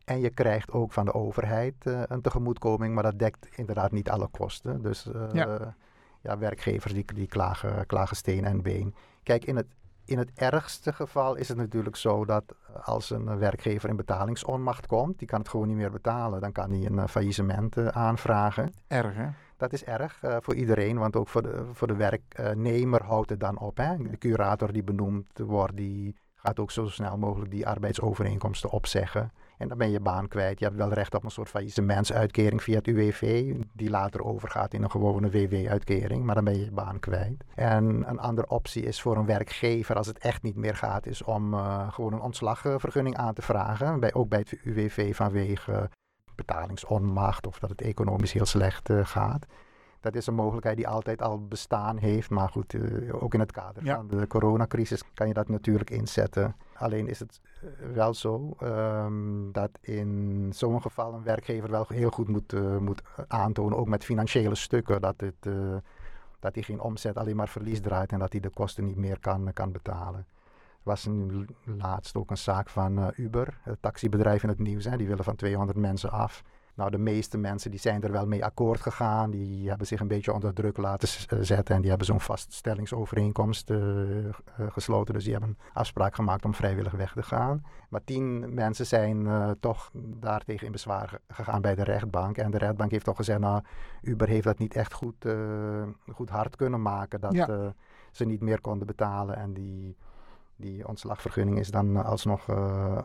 En 0.05 0.21
je 0.21 0.31
krijgt 0.31 0.73
ook 0.73 0.92
van 0.92 1.05
de 1.05 1.14
overheid 1.14 1.75
een 1.85 2.21
tegemoetkoming, 2.21 2.95
maar 2.95 3.03
dat 3.03 3.18
dekt 3.18 3.49
inderdaad 3.57 3.92
niet 3.92 4.11
alle 4.11 4.29
kosten. 4.29 4.83
Dus 4.83 5.09
Ja. 5.33 5.75
ja. 6.23 6.38
werkgevers 6.38 6.92
die, 6.92 7.05
die 7.14 7.27
klagen, 7.27 7.87
klagen 7.87 8.16
steen 8.16 8.45
en 8.45 8.62
been. 8.62 8.95
Kijk, 9.23 9.45
in 9.45 9.57
het, 9.57 9.66
in 10.05 10.19
het 10.19 10.31
ergste 10.35 10.93
geval 10.93 11.35
is 11.35 11.49
het 11.49 11.57
natuurlijk 11.57 11.97
zo 11.97 12.25
dat 12.25 12.45
als 12.83 13.11
een 13.11 13.38
werkgever 13.38 13.88
in 13.88 13.97
betalingsonmacht 13.97 14.87
komt, 14.87 15.19
die 15.19 15.29
kan 15.29 15.38
het 15.38 15.49
gewoon 15.49 15.69
niet 15.69 15.77
meer 15.77 15.91
betalen, 15.91 16.41
dan 16.41 16.53
kan 16.53 16.71
hij 16.71 16.87
een 16.87 16.99
eh, 16.99 17.07
faillissement 17.07 17.77
eh, 17.77 17.87
aanvragen. 17.87 18.73
Erg, 18.87 19.15
hè? 19.15 19.29
Dat 19.57 19.73
is 19.73 19.85
erg 19.85 20.23
eh, 20.23 20.37
voor 20.41 20.55
iedereen, 20.55 20.99
want 20.99 21.17
ook 21.17 21.29
voor 21.29 21.43
de, 21.43 21.65
voor 21.73 21.87
de 21.87 21.97
werknemer 21.97 23.03
houdt 23.03 23.31
het 23.31 23.41
dan 23.41 23.59
op. 23.59 23.77
Hè? 23.77 23.97
De 23.97 24.19
curator 24.19 24.73
die 24.73 24.83
benoemd 24.83 25.38
wordt, 25.38 25.77
die 25.77 26.17
gaat 26.35 26.59
ook 26.59 26.71
zo 26.71 26.88
snel 26.88 27.19
mogelijk 27.19 27.51
die 27.51 27.67
arbeidsovereenkomsten 27.67 28.71
opzeggen. 28.71 29.33
En 29.62 29.68
dan 29.68 29.79
ben 29.79 29.90
je 29.90 30.01
baan 30.01 30.29
kwijt. 30.29 30.59
Je 30.59 30.64
hebt 30.64 30.77
wel 30.77 30.92
recht 30.92 31.14
op 31.14 31.25
een 31.25 31.31
soort 31.31 31.48
faillissementsuitkering 31.48 32.62
via 32.62 32.77
het 32.77 32.87
UWV, 32.87 33.55
die 33.72 33.90
later 33.90 34.25
overgaat 34.25 34.75
in 34.75 34.83
een 34.83 34.90
gewone 34.90 35.31
WW-uitkering, 35.31 36.25
maar 36.25 36.35
dan 36.35 36.44
ben 36.44 36.59
je 36.59 36.64
je 36.64 36.70
baan 36.72 36.98
kwijt. 36.98 37.44
En 37.55 37.85
een 38.09 38.18
andere 38.18 38.48
optie 38.48 38.83
is 38.83 39.01
voor 39.03 39.16
een 39.16 39.27
werkgever, 39.27 39.96
als 39.96 40.07
het 40.07 40.18
echt 40.18 40.42
niet 40.42 40.57
meer 40.57 40.77
gaat, 40.77 41.07
is 41.07 41.22
om 41.22 41.55
eh, 41.55 41.92
gewoon 41.92 42.12
een 42.12 42.20
ontslagvergunning 42.20 43.16
aan 43.16 43.35
te 43.35 43.42
vragen. 43.42 44.01
Bij, 44.01 44.14
ook 44.14 44.29
bij 44.29 44.38
het 44.38 44.53
UWV 44.64 45.16
vanwege 45.16 45.90
betalingsonmacht 46.35 47.46
of 47.46 47.59
dat 47.59 47.70
het 47.70 47.81
economisch 47.83 48.33
heel 48.33 48.46
slecht 48.46 48.90
eh, 48.90 49.01
gaat. 49.05 49.46
Dat 50.01 50.14
is 50.14 50.27
een 50.27 50.35
mogelijkheid 50.35 50.77
die 50.77 50.88
altijd 50.88 51.22
al 51.22 51.46
bestaan 51.46 51.96
heeft. 51.96 52.31
Maar 52.31 52.48
goed, 52.48 52.75
eh, 52.75 53.22
ook 53.22 53.35
in 53.35 53.40
het 53.40 53.53
kader 53.53 53.85
Ja. 53.85 53.96
van 53.96 54.07
de 54.09 54.27
coronacrisis 54.27 55.03
kan 55.14 55.29
je 55.29 55.35
dat 55.35 55.48
natuurlijk 55.48 55.90
inzetten. 55.90 56.57
Alleen 56.83 57.09
is 57.09 57.18
het 57.18 57.40
eh, 57.61 57.68
wel 57.95 58.14
zo 58.14 58.55
ehm, 58.59 59.53
dat 59.53 59.71
in 59.81 60.51
zo'n 60.55 60.83
geval 60.83 61.14
een 61.14 61.23
werkgever 61.23 61.71
wel 61.71 61.87
heel 61.88 62.11
goed 62.11 62.29
moet, 62.29 62.53
eh, 62.53 62.77
moet 62.77 63.03
aantonen, 63.29 63.79
ook 63.79 63.88
met 63.88 64.05
financiële 64.05 64.55
stukken, 64.55 65.01
dat, 65.01 65.21
het, 65.21 65.47
eh, 65.47 65.77
dat 66.40 66.55
hij 66.55 66.62
geen 66.62 66.81
omzet, 66.81 67.16
alleen 67.16 67.37
maar 67.37 67.49
verlies 67.49 67.81
draait 67.81 68.12
en 68.12 68.18
dat 68.18 68.33
hij 68.33 68.40
de 68.40 68.51
kosten 68.51 68.85
niet 68.85 68.97
meer 68.97 69.18
kan, 69.21 69.53
kan 69.53 69.73
betalen. 69.73 70.27
Er 70.83 70.88
was 70.88 71.05
een, 71.05 71.49
laatst 71.64 72.16
ook 72.16 72.31
een 72.31 72.38
zaak 72.38 72.68
van 72.68 72.99
eh, 72.99 73.18
Uber, 73.18 73.59
het 73.62 73.83
taxibedrijf 73.83 74.42
in 74.42 74.49
het 74.49 74.59
nieuws. 74.59 74.85
Hè, 74.85 74.97
die 74.97 75.07
willen 75.07 75.25
van 75.25 75.37
200 75.37 75.79
mensen 75.79 76.11
af. 76.11 76.42
Nou, 76.74 76.90
de 76.90 76.98
meeste 76.98 77.38
mensen 77.38 77.70
die 77.70 77.80
zijn 77.80 78.02
er 78.02 78.12
wel 78.12 78.26
mee 78.26 78.44
akkoord 78.44 78.80
gegaan. 78.80 79.30
Die 79.30 79.68
hebben 79.68 79.87
zich 79.87 80.00
een 80.00 80.08
beetje 80.08 80.32
onder 80.32 80.54
druk 80.54 80.76
laten 80.76 81.08
eh, 81.28 81.38
zetten. 81.40 81.74
En 81.74 81.80
die 81.80 81.88
hebben 81.90 82.06
zo'n 82.06 82.20
vaststellingsovereenkomst 82.20 83.70
eh, 83.70 84.28
eh, 84.28 84.35
gesloten. 84.68 85.14
Dus 85.14 85.22
die 85.24 85.32
hebben 85.32 85.50
een 85.50 85.58
afspraak 85.72 86.14
gemaakt 86.14 86.44
om 86.44 86.54
vrijwillig 86.54 86.92
weg 86.92 87.12
te 87.12 87.22
gaan. 87.22 87.64
Maar 87.88 88.04
tien 88.04 88.54
mensen 88.54 88.87
zijn 88.87 89.26
eh, 89.26 89.50
toch 89.61 89.90
daartegen 89.94 90.66
in 90.66 90.72
bezwaar 90.72 91.08
ge- 91.08 91.20
gegaan 91.28 91.61
bij 91.61 91.74
de 91.74 91.85
rechtbank. 91.85 92.37
En 92.38 92.50
de 92.50 92.58
rechtbank 92.58 92.90
heeft 92.90 93.04
toch 93.04 93.16
gezegd, 93.16 93.40
nou, 93.40 93.62
Uber 94.02 94.28
heeft 94.28 94.44
dat 94.44 94.58
niet 94.58 94.74
echt 94.74 94.92
goed, 94.92 95.26
goed 96.12 96.30
hard 96.30 96.56
kunnen 96.56 96.82
maken. 96.82 97.20
Dat 97.20 97.32
Ja. 97.32 97.72
ze 98.11 98.24
niet 98.24 98.40
meer 98.40 98.61
konden 98.61 98.87
betalen. 98.87 99.37
En 99.37 99.52
die, 99.52 99.96
die 100.56 100.88
ontslagvergunning 100.88 101.58
is 101.58 101.70
dan 101.70 102.04
alsnog, 102.04 102.48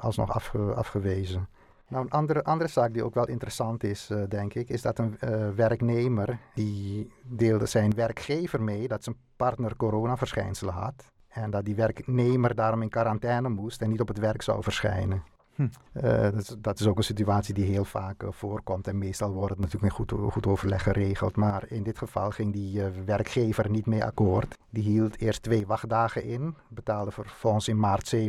alsnog 0.02 0.32
afge- 0.34 0.74
afgewezen. 0.74 1.48
Nou, 1.90 2.04
een 2.04 2.12
andere, 2.12 2.44
andere 2.44 2.70
zaak 2.70 2.94
die 2.94 3.04
ook 3.04 3.14
wel 3.14 3.28
interessant 3.28 3.84
is, 3.84 4.10
eh, 4.10 4.24
denk 4.30 4.54
ik, 4.54 4.70
is 4.70 4.82
dat 4.82 5.00
een 5.00 5.20
eh, 5.20 5.50
werknemer 5.50 6.40
die 6.54 7.12
deelde 7.24 7.66
zijn 7.66 7.96
werkgever 7.96 8.62
mee 8.62 8.88
dat 8.88 9.04
zijn 9.04 9.16
partner 9.36 9.76
coronaverschijnselen 9.76 10.74
had. 10.74 11.12
En 11.28 11.50
dat 11.50 11.66
die 11.66 11.76
werknemer 11.76 12.56
daarom 12.56 12.82
in 12.82 12.90
quarantaine 12.90 13.50
moest 13.50 13.82
en 13.82 13.90
niet 13.90 14.02
op 14.02 14.08
het 14.08 14.20
werk 14.20 14.42
zou 14.42 14.64
verschijnen. 14.64 15.24
Hm. 15.58 15.68
Eh, 15.94 16.22
dat, 16.22 16.36
is, 16.36 16.56
dat 16.58 16.80
is 16.80 16.88
ook 16.88 16.98
een 16.98 17.04
situatie 17.04 17.54
die 17.54 17.66
heel 17.66 17.86
vaak 17.86 18.24
eh, 18.24 18.30
voorkomt. 18.32 18.88
En 18.88 18.98
meestal 18.98 19.32
wordt 19.34 19.50
het 19.50 19.60
natuurlijk 19.60 19.92
in 19.92 19.98
goed, 19.98 20.32
goed 20.32 20.48
overleg 20.48 20.84
geregeld. 20.84 21.36
Maar 21.36 21.64
in 21.68 21.84
dit 21.84 21.98
geval 21.98 22.32
ging 22.32 22.54
die 22.54 22.84
eh, 22.84 22.92
werkgever 23.06 23.70
niet 23.70 23.86
mee 23.86 24.04
akkoord. 24.04 24.58
Die 24.70 24.84
hield 24.84 25.20
eerst 25.20 25.44
twee 25.44 25.68
wachtdagen 25.68 26.24
in. 26.24 26.56
Betaalde 26.68 27.12
vervolgens 27.12 27.68
in 27.68 27.80
maart 27.80 28.16
70% 28.16 28.20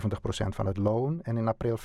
van 0.48 0.66
het 0.66 0.76
loon. 0.76 1.22
En 1.22 1.36
in 1.36 1.48
april 1.48 1.78
50%. 1.78 1.82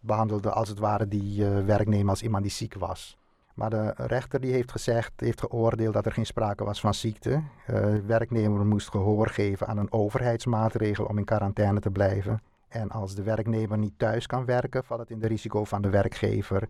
Behandelde 0.00 0.50
als 0.50 0.68
het 0.68 0.78
ware 0.78 1.08
die 1.08 1.44
werknemer 1.44 2.10
als 2.10 2.22
iemand 2.22 2.42
die 2.42 2.52
ziek 2.52 2.74
was. 2.74 3.16
Maar 3.54 3.70
de 3.70 3.92
rechter 3.96 4.40
die 4.40 4.52
heeft 4.52 4.70
gezegd, 4.70 5.12
heeft 5.16 5.40
geoordeeld 5.40 5.94
dat 5.94 6.06
er 6.06 6.12
geen 6.12 6.26
sprake 6.26 6.64
was 6.64 6.80
van 6.80 6.94
ziekte. 6.94 7.42
Werknemer 8.06 8.66
moest 8.66 8.90
gehoor 8.90 9.28
geven 9.28 9.66
aan 9.66 9.78
een 9.78 9.92
overheidsmaatregel 9.92 11.04
om 11.04 11.18
in 11.18 11.24
quarantaine 11.24 11.80
te 11.80 11.90
blijven. 11.90 12.40
En 12.68 12.90
als 12.90 13.14
de 13.14 13.22
werknemer 13.22 13.78
niet 13.78 13.98
thuis 13.98 14.26
kan 14.26 14.44
werken, 14.44 14.84
valt 14.84 15.00
het 15.00 15.10
in 15.10 15.18
de 15.18 15.26
risico 15.26 15.64
van 15.64 15.82
de 15.82 15.90
werkgever. 15.90 16.68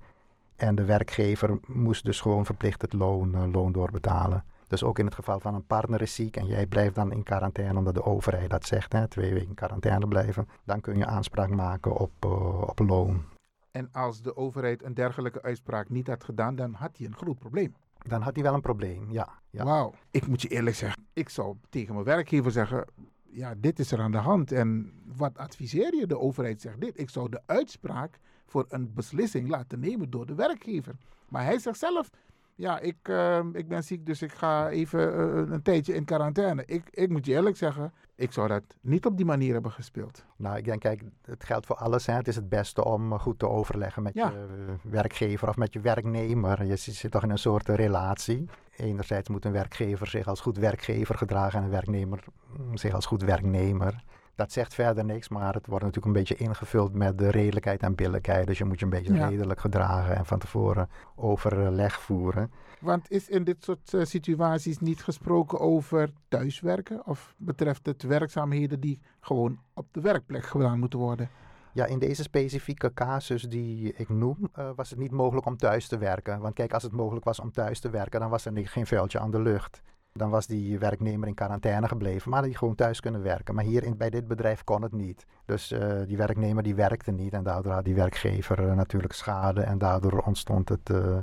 En 0.57 0.75
de 0.75 0.85
werkgever 0.85 1.59
moest 1.67 2.05
dus 2.05 2.21
gewoon 2.21 2.45
verplicht 2.45 2.83
het 2.83 2.93
loon, 2.93 3.35
eh, 3.35 3.53
loon 3.53 3.73
doorbetalen. 3.73 4.45
Dus 4.69 4.83
ook 4.83 4.99
in 4.99 5.05
het 5.05 5.15
geval 5.15 5.41
van 5.41 5.55
een 5.55 5.67
partner 5.67 6.03
is 6.03 6.15
ziek 6.15 6.37
en 6.37 6.47
jij 6.47 6.67
blijft 6.67 6.95
dan 6.95 7.13
in 7.13 7.23
quarantaine 7.23 7.79
omdat 7.79 7.95
de 7.95 8.05
overheid 8.05 8.51
dat 8.51 8.67
zegt, 8.67 8.93
hè, 8.93 9.09
twee 9.09 9.33
weken 9.33 9.49
in 9.49 9.55
quarantaine 9.55 10.09
blijven, 10.09 10.49
dan 10.65 10.81
kun 10.81 10.97
je 10.97 11.07
aanspraak 11.07 11.51
maken 11.51 11.97
op, 11.97 12.13
eh, 12.21 12.63
op 12.63 12.79
loon. 12.79 13.25
En 13.71 13.89
als 13.93 14.23
de 14.23 14.37
overheid 14.37 14.83
een 14.83 14.95
dergelijke 14.95 15.43
uitspraak 15.43 15.89
niet 15.89 16.07
had 16.07 16.25
gedaan, 16.25 16.57
dan 16.57 16.73
had 16.73 16.97
hij 16.97 17.07
een 17.07 17.17
groot 17.17 17.39
probleem. 17.39 17.75
Dan 17.99 18.23
had 18.23 18.35
hij 18.35 18.43
wel 18.43 18.55
een 18.55 18.61
probleem, 18.61 19.11
ja. 19.11 19.29
ja. 19.51 19.65
Wauw. 19.65 19.93
Ik 20.11 20.27
moet 20.27 20.43
je 20.43 20.49
eerlijk 20.49 20.77
zeggen, 20.77 21.07
ik 21.13 21.29
zou 21.29 21.57
tegen 21.69 21.93
mijn 21.93 22.07
werkgever 22.07 22.51
zeggen, 22.51 22.85
ja, 23.31 23.55
dit 23.55 23.79
is 23.79 23.93
er 23.93 24.01
aan 24.01 24.13
de 24.13 24.19
hand. 24.19 24.53
En 24.53 24.93
wat 25.17 25.39
adviseer 25.39 25.95
je? 25.95 26.07
De 26.07 26.19
overheid 26.19 26.61
zegt 26.61 26.81
dit. 26.81 27.01
Ik 27.01 27.11
zou 27.11 27.29
de 27.29 27.41
uitspraak 27.47 28.19
voor 28.47 28.67
een 28.69 28.95
beslissing 28.95 29.49
laten 29.49 29.81
nemen 29.81 30.11
door 30.11 30.27
de 30.27 30.35
werkgever. 30.35 30.95
Maar 31.29 31.45
hij 31.45 31.59
zegt 31.59 31.79
zelf, 31.79 32.11
ja, 32.59 32.79
ik, 32.79 32.97
eh, 33.03 33.41
ik 33.53 33.69
ben 33.69 33.85
ziek, 33.85 34.07
dus 34.07 34.23
ik 34.23 34.33
ga 34.33 34.69
even 34.69 35.15
eh, 35.15 35.53
een 35.53 35.63
tijdje 35.63 35.95
in 35.95 36.05
quarantaine. 36.05 36.63
Ik, 36.67 36.83
ik 36.91 37.09
moet 37.09 37.27
je 37.27 37.33
eerlijk 37.33 37.57
zeggen, 37.57 37.93
ik 38.19 38.33
zou 38.33 38.49
dat 38.49 38.63
niet 38.81 39.07
op 39.07 39.17
die 39.17 39.27
manier 39.27 39.53
hebben 39.53 39.73
gespeeld. 39.73 40.25
Nou, 40.37 40.57
ik 40.57 40.65
denk, 40.65 40.81
kijk, 40.81 41.03
het 41.25 41.45
geldt 41.45 41.67
voor 41.67 41.77
alles. 41.77 42.07
Hè. 42.07 42.13
Het 42.13 42.29
is 42.29 42.37
het 42.37 42.49
beste 42.49 42.85
om 42.85 43.13
eh, 43.13 43.21
goed 43.21 43.39
te 43.39 43.49
overleggen 43.49 44.03
met 44.03 44.15
Ja. 44.15 44.31
je 44.31 44.37
eh, 44.37 44.91
werkgever 44.91 45.49
of 45.49 45.57
met 45.57 45.73
je 45.73 45.81
werknemer. 45.81 46.65
Je 46.65 46.77
zit 46.77 47.11
toch 47.11 47.23
in 47.23 47.31
een 47.31 47.39
soort 47.39 47.69
relatie. 47.69 48.49
Enerzijds 48.77 49.29
moet 49.29 49.45
een 49.45 49.53
werkgever 49.53 50.07
zich 50.07 50.27
als 50.27 50.41
goed 50.41 50.57
werkgever 50.57 51.15
gedragen 51.15 51.59
en 51.59 51.65
een 51.65 51.71
werknemer 51.71 52.25
mm, 52.59 52.77
zich 52.77 52.95
als 52.95 53.07
goed 53.07 53.23
werknemer. 53.23 54.05
Dat 54.39 54.53
zegt 54.53 54.75
verder 54.75 55.05
niks, 55.05 55.29
maar 55.29 55.55
het 55.55 55.67
wordt 55.67 55.85
natuurlijk 55.85 56.15
een 56.15 56.21
beetje 56.25 56.45
ingevuld 56.45 56.93
met 56.93 57.19
de 57.19 57.31
redelijkheid 57.31 57.83
en 57.83 57.95
billijkheid. 57.95 58.47
Dus 58.47 58.59
je 58.59 58.65
moet 58.65 58.79
je 58.79 58.85
een 58.85 58.91
beetje 58.91 59.15
Ja. 59.15 59.29
redelijk 59.29 59.61
gedragen 59.61 60.17
en 60.17 60.27
van 60.27 60.39
tevoren 60.39 60.89
overleg 61.15 62.01
voeren. 62.01 62.51
Want 62.81 63.11
is 63.11 63.29
in 63.29 63.45
dit 63.45 63.65
soort 63.65 63.95
eh, 63.95 64.05
situaties 64.05 64.79
niet 64.79 65.03
gesproken 65.03 65.59
over 65.61 66.11
thuiswerken? 66.29 67.07
Of 67.07 67.35
betreft 67.37 67.87
het 67.87 68.03
werkzaamheden 68.03 68.81
die 68.81 69.01
gewoon 69.21 69.59
op 69.75 69.87
de 69.91 70.01
werkplek 70.01 70.45
gedaan 70.47 70.79
moeten 70.79 70.99
worden? 70.99 71.29
Ja, 71.73 71.87
in 71.87 71.99
deze 71.99 72.23
specifieke 72.23 72.95
casus 72.95 73.43
die 73.43 73.93
ik 73.93 74.09
noem, 74.09 74.49
eh, 74.53 74.71
was 74.77 74.91
het 74.91 74.99
niet 74.99 75.11
mogelijk 75.11 75.47
om 75.47 75.57
thuis 75.57 75.89
te 75.89 75.99
werken. 75.99 76.41
Want 76.41 76.55
kijk, 76.55 76.73
als 76.73 76.83
het 76.83 76.93
mogelijk 76.93 77.25
was 77.25 77.41
om 77.41 77.53
thuis 77.53 77.81
te 77.81 77.91
werken, 77.91 78.21
dan 78.21 78.31
was 78.31 78.45
er 78.45 78.69
geen 78.69 78.87
vuiltje 78.87 79.19
aan 79.19 79.31
de 79.31 79.41
lucht. 79.41 79.83
Dan 80.19 80.31
was 80.31 80.47
die 80.47 80.79
werknemer 80.79 81.29
in 81.29 81.35
quarantaine 81.35 81.89
gebleven, 81.89 82.31
maar 82.31 82.39
had 82.39 82.49
hij 82.49 82.59
gewoon 82.59 82.75
thuis 82.75 83.01
kunnen 83.01 83.23
werken. 83.23 83.55
Maar 83.55 83.65
hier 83.65 83.85
in, 83.85 83.97
bij 83.97 84.11
dit 84.11 84.29
bedrijf 84.29 84.65
kon 84.65 84.83
het 84.83 84.93
niet. 84.93 85.27
Dus 85.45 85.73
eh, 85.73 86.07
die 86.07 86.17
werknemer 86.17 86.63
die 86.63 86.75
werkte 86.75 87.11
niet 87.11 87.33
en 87.33 87.43
daardoor 87.43 87.73
had 87.73 87.85
die 87.85 87.95
werkgever 87.95 88.69
eh, 88.69 88.75
natuurlijk 88.75 89.13
schade 89.13 89.61
en 89.61 89.79
daardoor 89.79 90.19
ontstond 90.19 90.69
het 90.69 90.91
eh, 90.91 91.19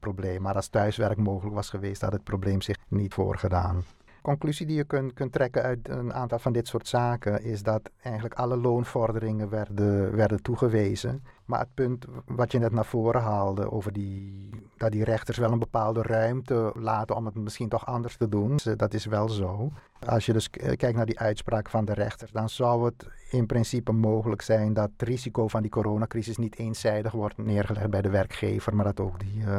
probleem. 0.00 0.42
Maar 0.42 0.54
als 0.54 0.68
thuiswerk 0.68 1.16
mogelijk 1.16 1.54
was 1.54 1.70
geweest, 1.70 2.00
had 2.00 2.12
het 2.12 2.24
probleem 2.24 2.60
zich 2.60 2.76
niet 2.88 3.14
voorgedaan. 3.14 3.84
Conclusie 4.22 4.66
die 4.66 4.76
je 4.76 4.84
kunt, 4.84 5.12
kunt 5.12 5.32
trekken 5.32 5.62
uit 5.62 5.88
een 5.88 6.12
aantal 6.12 6.38
van 6.38 6.52
dit 6.52 6.68
soort 6.68 6.88
zaken 6.88 7.42
is 7.42 7.62
dat 7.62 7.90
eigenlijk 8.02 8.34
alle 8.34 8.56
loonvorderingen 8.56 9.48
werden, 9.48 10.16
werden 10.16 10.42
toegewezen. 10.42 11.22
Maar 11.44 11.60
het 11.60 11.74
punt 11.74 12.06
wat 12.26 12.52
je 12.52 12.58
net 12.58 12.72
naar 12.72 12.84
voren 12.84 13.22
haalde 13.22 13.70
over 13.70 13.92
die, 13.92 14.50
dat 14.76 14.92
die 14.92 15.04
rechters 15.04 15.38
wel 15.38 15.52
een 15.52 15.58
bepaalde 15.58 16.02
ruimte 16.02 16.72
laten 16.74 17.16
om 17.16 17.26
het 17.26 17.34
misschien 17.34 17.68
toch 17.68 17.86
anders 17.86 18.16
te 18.16 18.28
doen, 18.28 18.58
dat 18.76 18.94
is 18.94 19.04
wel 19.04 19.28
zo. 19.28 19.72
Als 20.06 20.26
je 20.26 20.32
dus 20.32 20.50
kijkt 20.50 20.94
naar 20.94 21.06
die 21.06 21.18
uitspraak 21.18 21.68
van 21.68 21.84
de 21.84 21.94
rechters, 21.94 22.32
dan 22.32 22.48
zou 22.48 22.84
het 22.84 23.06
in 23.30 23.46
principe 23.46 23.92
mogelijk 23.92 24.42
zijn 24.42 24.72
dat 24.72 24.90
het 24.96 25.08
risico 25.08 25.48
van 25.48 25.62
die 25.62 25.70
coronacrisis 25.70 26.36
niet 26.36 26.58
eenzijdig 26.58 27.12
wordt 27.12 27.38
neergelegd 27.38 27.90
bij 27.90 28.02
de 28.02 28.10
werkgever, 28.10 28.74
maar 28.74 28.84
dat 28.84 29.00
ook 29.00 29.20
die, 29.20 29.40
uh, 29.40 29.58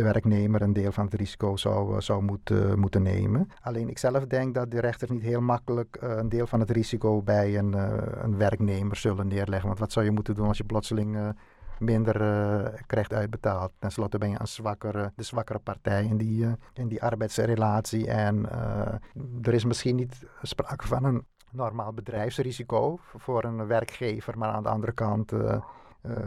de 0.00 0.06
werknemer 0.06 0.62
een 0.62 0.72
deel 0.72 0.92
van 0.92 1.04
het 1.04 1.14
risico 1.14 1.56
zou, 1.56 1.94
uh, 1.94 2.00
zou 2.00 2.22
moeten, 2.22 2.78
moeten 2.78 3.02
nemen. 3.02 3.48
Alleen 3.62 3.88
ik 3.88 3.98
zelf 3.98 4.26
denk 4.26 4.54
dat 4.54 4.70
de 4.70 4.80
rechters 4.80 5.10
niet 5.10 5.22
heel 5.22 5.40
makkelijk 5.40 5.98
uh, 6.02 6.16
een 6.16 6.28
deel 6.28 6.46
van 6.46 6.60
het 6.60 6.70
risico 6.70 7.22
bij 7.22 7.58
een, 7.58 7.72
een 8.24 8.36
werknemer 8.36 8.96
zullen 8.96 9.28
neerleggen. 9.28 9.66
Want 9.66 9.80
wat 9.80 9.92
zou 9.92 10.04
je 10.04 10.10
moeten 10.10 10.34
doen 10.34 10.46
als 10.46 10.56
je 10.56 10.64
plotseling 10.64 11.34
minder 11.78 12.14
krijgt 12.86 13.12
uitbetaald. 13.12 13.72
Ten 13.78 13.90
slotte 13.90 14.18
ben 14.18 14.30
je 14.30 14.40
een 14.40 14.46
zwakkere, 14.46 15.12
de 15.16 15.22
zwakkere 15.22 15.58
partij 15.58 16.04
in 16.04 16.16
die, 16.16 16.46
in 16.72 16.88
die 16.88 17.02
arbeidsrelatie. 17.02 18.06
En 18.06 18.48
er 19.42 19.54
is 19.54 19.64
misschien 19.64 19.96
niet 19.96 20.26
sprake 20.42 20.86
van 20.86 21.04
een 21.04 21.26
normaal 21.50 21.92
bedrijfsrisico 21.92 22.98
voor 23.16 23.44
een 23.44 23.66
werkgever, 23.66 24.38
maar 24.38 24.48
aan 24.48 24.62
de 24.62 24.68
andere 24.68 24.92
kant. 24.92 25.32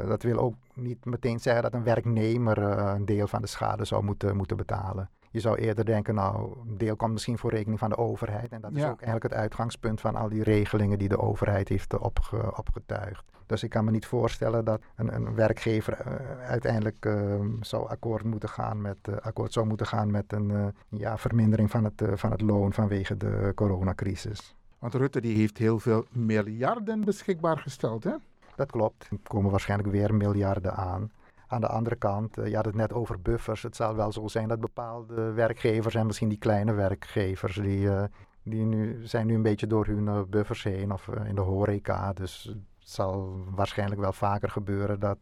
Dat 0.08 0.24
wil 0.24 0.38
ook 0.38 0.56
niet 0.74 1.06
meteen 1.06 1.40
zeggen 1.40 1.64
dat 1.64 1.74
een 1.74 1.84
werknemer 1.84 2.58
een 2.58 3.06
deel 3.06 3.28
van 3.28 3.42
de 3.42 3.48
schade 3.48 3.86
zou 3.86 4.04
moeten, 4.04 4.36
moeten 4.38 4.58
betalen. 4.58 5.10
Je 5.32 5.40
zou 5.40 5.58
eerder 5.58 5.86
denken, 5.86 6.16
nou, 6.16 6.58
een 6.70 6.78
deel 6.78 6.96
komt 6.96 7.12
misschien 7.12 7.38
voor 7.38 7.52
rekening 7.52 7.80
van 7.80 7.90
de 7.90 7.98
overheid. 7.98 8.52
En 8.52 8.62
dat 8.62 8.72
is 8.72 8.78
Ja. 8.82 8.90
ook 8.90 9.02
eigenlijk 9.02 9.24
het 9.24 9.34
uitgangspunt 9.42 10.02
van 10.02 10.16
al 10.16 10.30
die 10.30 10.44
regelingen 10.44 10.98
die 11.00 11.08
de 11.08 11.20
overheid 11.20 11.70
heeft 11.70 11.98
opge, 11.98 12.58
opgetuigd. 12.58 13.24
Dus 13.46 13.64
ik 13.64 13.70
kan 13.70 13.86
me 13.86 13.92
niet 13.92 14.06
voorstellen 14.06 14.66
dat 14.66 14.82
een, 14.96 15.14
een 15.16 15.36
werkgever 15.36 15.94
eh, 15.94 16.48
uiteindelijk 16.50 17.06
eh, 17.06 17.40
zou 17.62 17.88
akkoord 17.90 18.24
moeten 18.24 18.50
gaan 18.50 18.82
met, 18.82 18.98
eh, 19.02 19.16
akkoord 19.18 19.54
zou 19.54 19.66
moeten 19.68 19.86
gaan 19.88 20.12
met 20.12 20.34
een 20.34 20.52
eh, 20.52 20.66
ja, 20.90 21.18
vermindering 21.18 21.72
van 21.72 21.84
het, 21.84 22.02
eh, 22.02 22.12
van 22.16 22.32
het 22.32 22.42
loon 22.42 22.74
vanwege 22.74 23.18
de 23.18 23.52
coronacrisis. 23.56 24.56
Want 24.80 24.94
Rutte 24.94 25.22
die 25.22 25.36
heeft 25.38 25.58
heel 25.58 25.80
veel 25.80 26.06
miljarden 26.10 27.04
beschikbaar 27.06 27.58
gesteld, 27.58 28.04
hè? 28.04 28.14
Dat 28.56 28.72
klopt. 28.72 29.08
Er 29.12 29.18
komen 29.24 29.52
waarschijnlijk 29.52 29.92
weer 29.92 30.14
miljarden 30.14 30.76
aan. 30.76 31.12
Aan 31.54 31.62
de 31.62 31.68
andere 31.68 31.96
kant, 31.96 32.38
eh, 32.38 32.48
je 32.48 32.56
had 32.56 32.66
het 32.66 32.76
net 32.76 32.94
over 32.94 33.22
buffers. 33.22 33.62
Het 33.62 33.76
zal 33.76 33.96
wel 33.96 34.12
zo 34.12 34.28
zijn 34.28 34.48
dat 34.48 34.60
bepaalde 34.60 35.32
werkgevers 35.32 35.96
en 35.96 36.06
misschien 36.06 36.30
die 36.30 36.38
kleine 36.38 36.74
werkgevers, 36.74 37.56
die, 37.56 37.90
eh, 37.90 38.04
die 38.44 38.66
nu, 38.66 39.00
zijn 39.04 39.28
nu 39.28 39.36
een 39.36 39.42
beetje 39.42 39.68
door 39.68 39.86
hun 39.86 40.08
eh, 40.08 40.22
buffers 40.30 40.64
heen 40.64 40.92
of 40.92 41.08
in 41.08 41.36
de 41.36 41.42
horeca. 41.42 42.14
Dus 42.14 42.44
het 42.44 42.92
zal 42.92 43.44
waarschijnlijk 43.56 44.02
wel 44.02 44.14
vaker 44.14 44.50
gebeuren 44.50 45.00
dat 45.00 45.18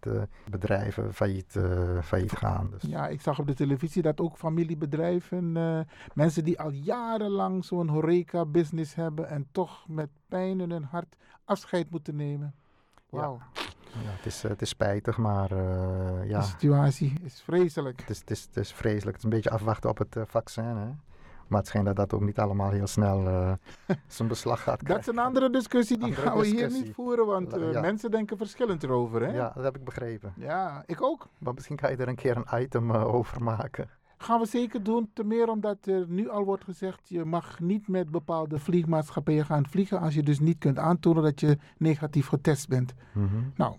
bedrijven 0.49 1.13
failliet, 1.13 1.59
failliet 2.03 2.31
gaan. 2.31 2.69
Dus 2.71 2.81
Ja, 2.81 3.07
ik 3.07 3.21
zag 3.21 3.39
op 3.39 3.47
de 3.47 3.53
televisie 3.53 4.01
dat 4.01 4.19
ook 4.19 4.37
familiebedrijven, 4.37 5.51
mensen 6.13 6.43
die 6.43 6.59
al 6.59 6.71
jarenlang 6.71 7.65
zo'n 7.65 7.87
horeca-business 7.87 8.95
hebben 8.95 9.29
en 9.29 9.47
toch 9.51 9.87
met 9.87 10.09
pijn 10.27 10.59
in 10.59 10.71
hun 10.71 10.83
hart 10.83 11.15
afscheid 11.45 11.89
moeten 11.89 12.15
nemen. 12.15 12.55
Wauw, 13.11 13.39
ja, 14.03 14.09
het, 14.09 14.25
is, 14.25 14.43
eh, 14.43 14.49
het 14.49 14.61
is 14.61 14.69
spijtig, 14.69 15.17
maar 15.17 15.51
eh, 15.51 16.29
ja, 16.29 16.39
de 16.39 16.45
situatie 16.45 17.13
is 17.23 17.41
vreselijk. 17.41 17.99
het 17.99 18.09
is, 18.09 18.19
het, 18.19 18.31
is, 18.31 18.41
het 18.43 18.57
is 18.57 18.73
vreselijk. 18.73 19.07
Het 19.07 19.17
is 19.17 19.23
een 19.23 19.29
beetje 19.29 19.49
afwachten 19.49 19.89
op 19.89 19.97
het 19.97 20.15
eh, 20.15 20.23
vaccin. 20.25 20.63
Hè? 20.63 20.89
Maar 21.47 21.59
het 21.59 21.67
schijnt 21.67 21.85
dat 21.87 21.95
dat 21.95 22.13
ook 22.13 22.21
niet 22.21 22.39
allemaal 22.39 22.71
heel 22.71 22.87
snel 22.87 23.57
zijn 24.07 24.27
beslag 24.27 24.63
gaat 24.63 24.77
Dat 24.79 24.83
krijgen. 24.87 25.11
is 25.13 25.17
een 25.19 25.23
andere 25.25 25.49
discussie, 25.49 25.97
die 25.97 26.05
Andere 26.05 26.21
gaan 26.27 26.37
we 26.37 26.45
hier 26.45 26.71
niet 26.71 26.93
voeren, 26.93 27.25
want 27.25 27.55
Ja. 27.71 27.81
mensen 27.81 28.11
denken 28.11 28.37
verschillend 28.37 28.83
erover, 28.83 29.21
hè? 29.21 29.33
Ja, 29.33 29.51
dat 29.55 29.63
heb 29.63 29.75
ik 29.75 29.83
begrepen. 29.83 30.33
Ja, 30.35 30.83
ik 30.85 31.01
ook. 31.01 31.27
Maar 31.37 31.53
misschien 31.53 31.75
kan 31.75 31.91
je 31.91 31.97
er 31.97 32.07
een 32.07 32.15
keer 32.15 32.37
een 32.37 32.61
item 32.61 32.91
over 32.91 33.43
maken. 33.43 33.89
Gaan 34.21 34.39
we 34.39 34.45
zeker 34.45 34.83
doen, 34.83 35.09
te 35.13 35.23
meer 35.23 35.49
omdat 35.49 35.85
er 35.85 36.05
nu 36.07 36.29
al 36.29 36.43
wordt 36.43 36.63
gezegd, 36.63 37.09
je 37.09 37.25
mag 37.25 37.59
niet 37.59 37.87
met 37.87 38.09
bepaalde 38.11 38.59
vliegmaatschappijen 38.59 39.45
gaan 39.45 39.67
vliegen 39.67 39.99
als 39.99 40.13
je 40.13 40.23
dus 40.23 40.39
niet 40.39 40.57
kunt 40.57 40.77
aantonen 40.77 41.23
dat 41.23 41.39
je 41.39 41.57
negatief 41.77 42.27
getest 42.27 42.67
bent. 42.67 42.93
Nou, 43.55 43.75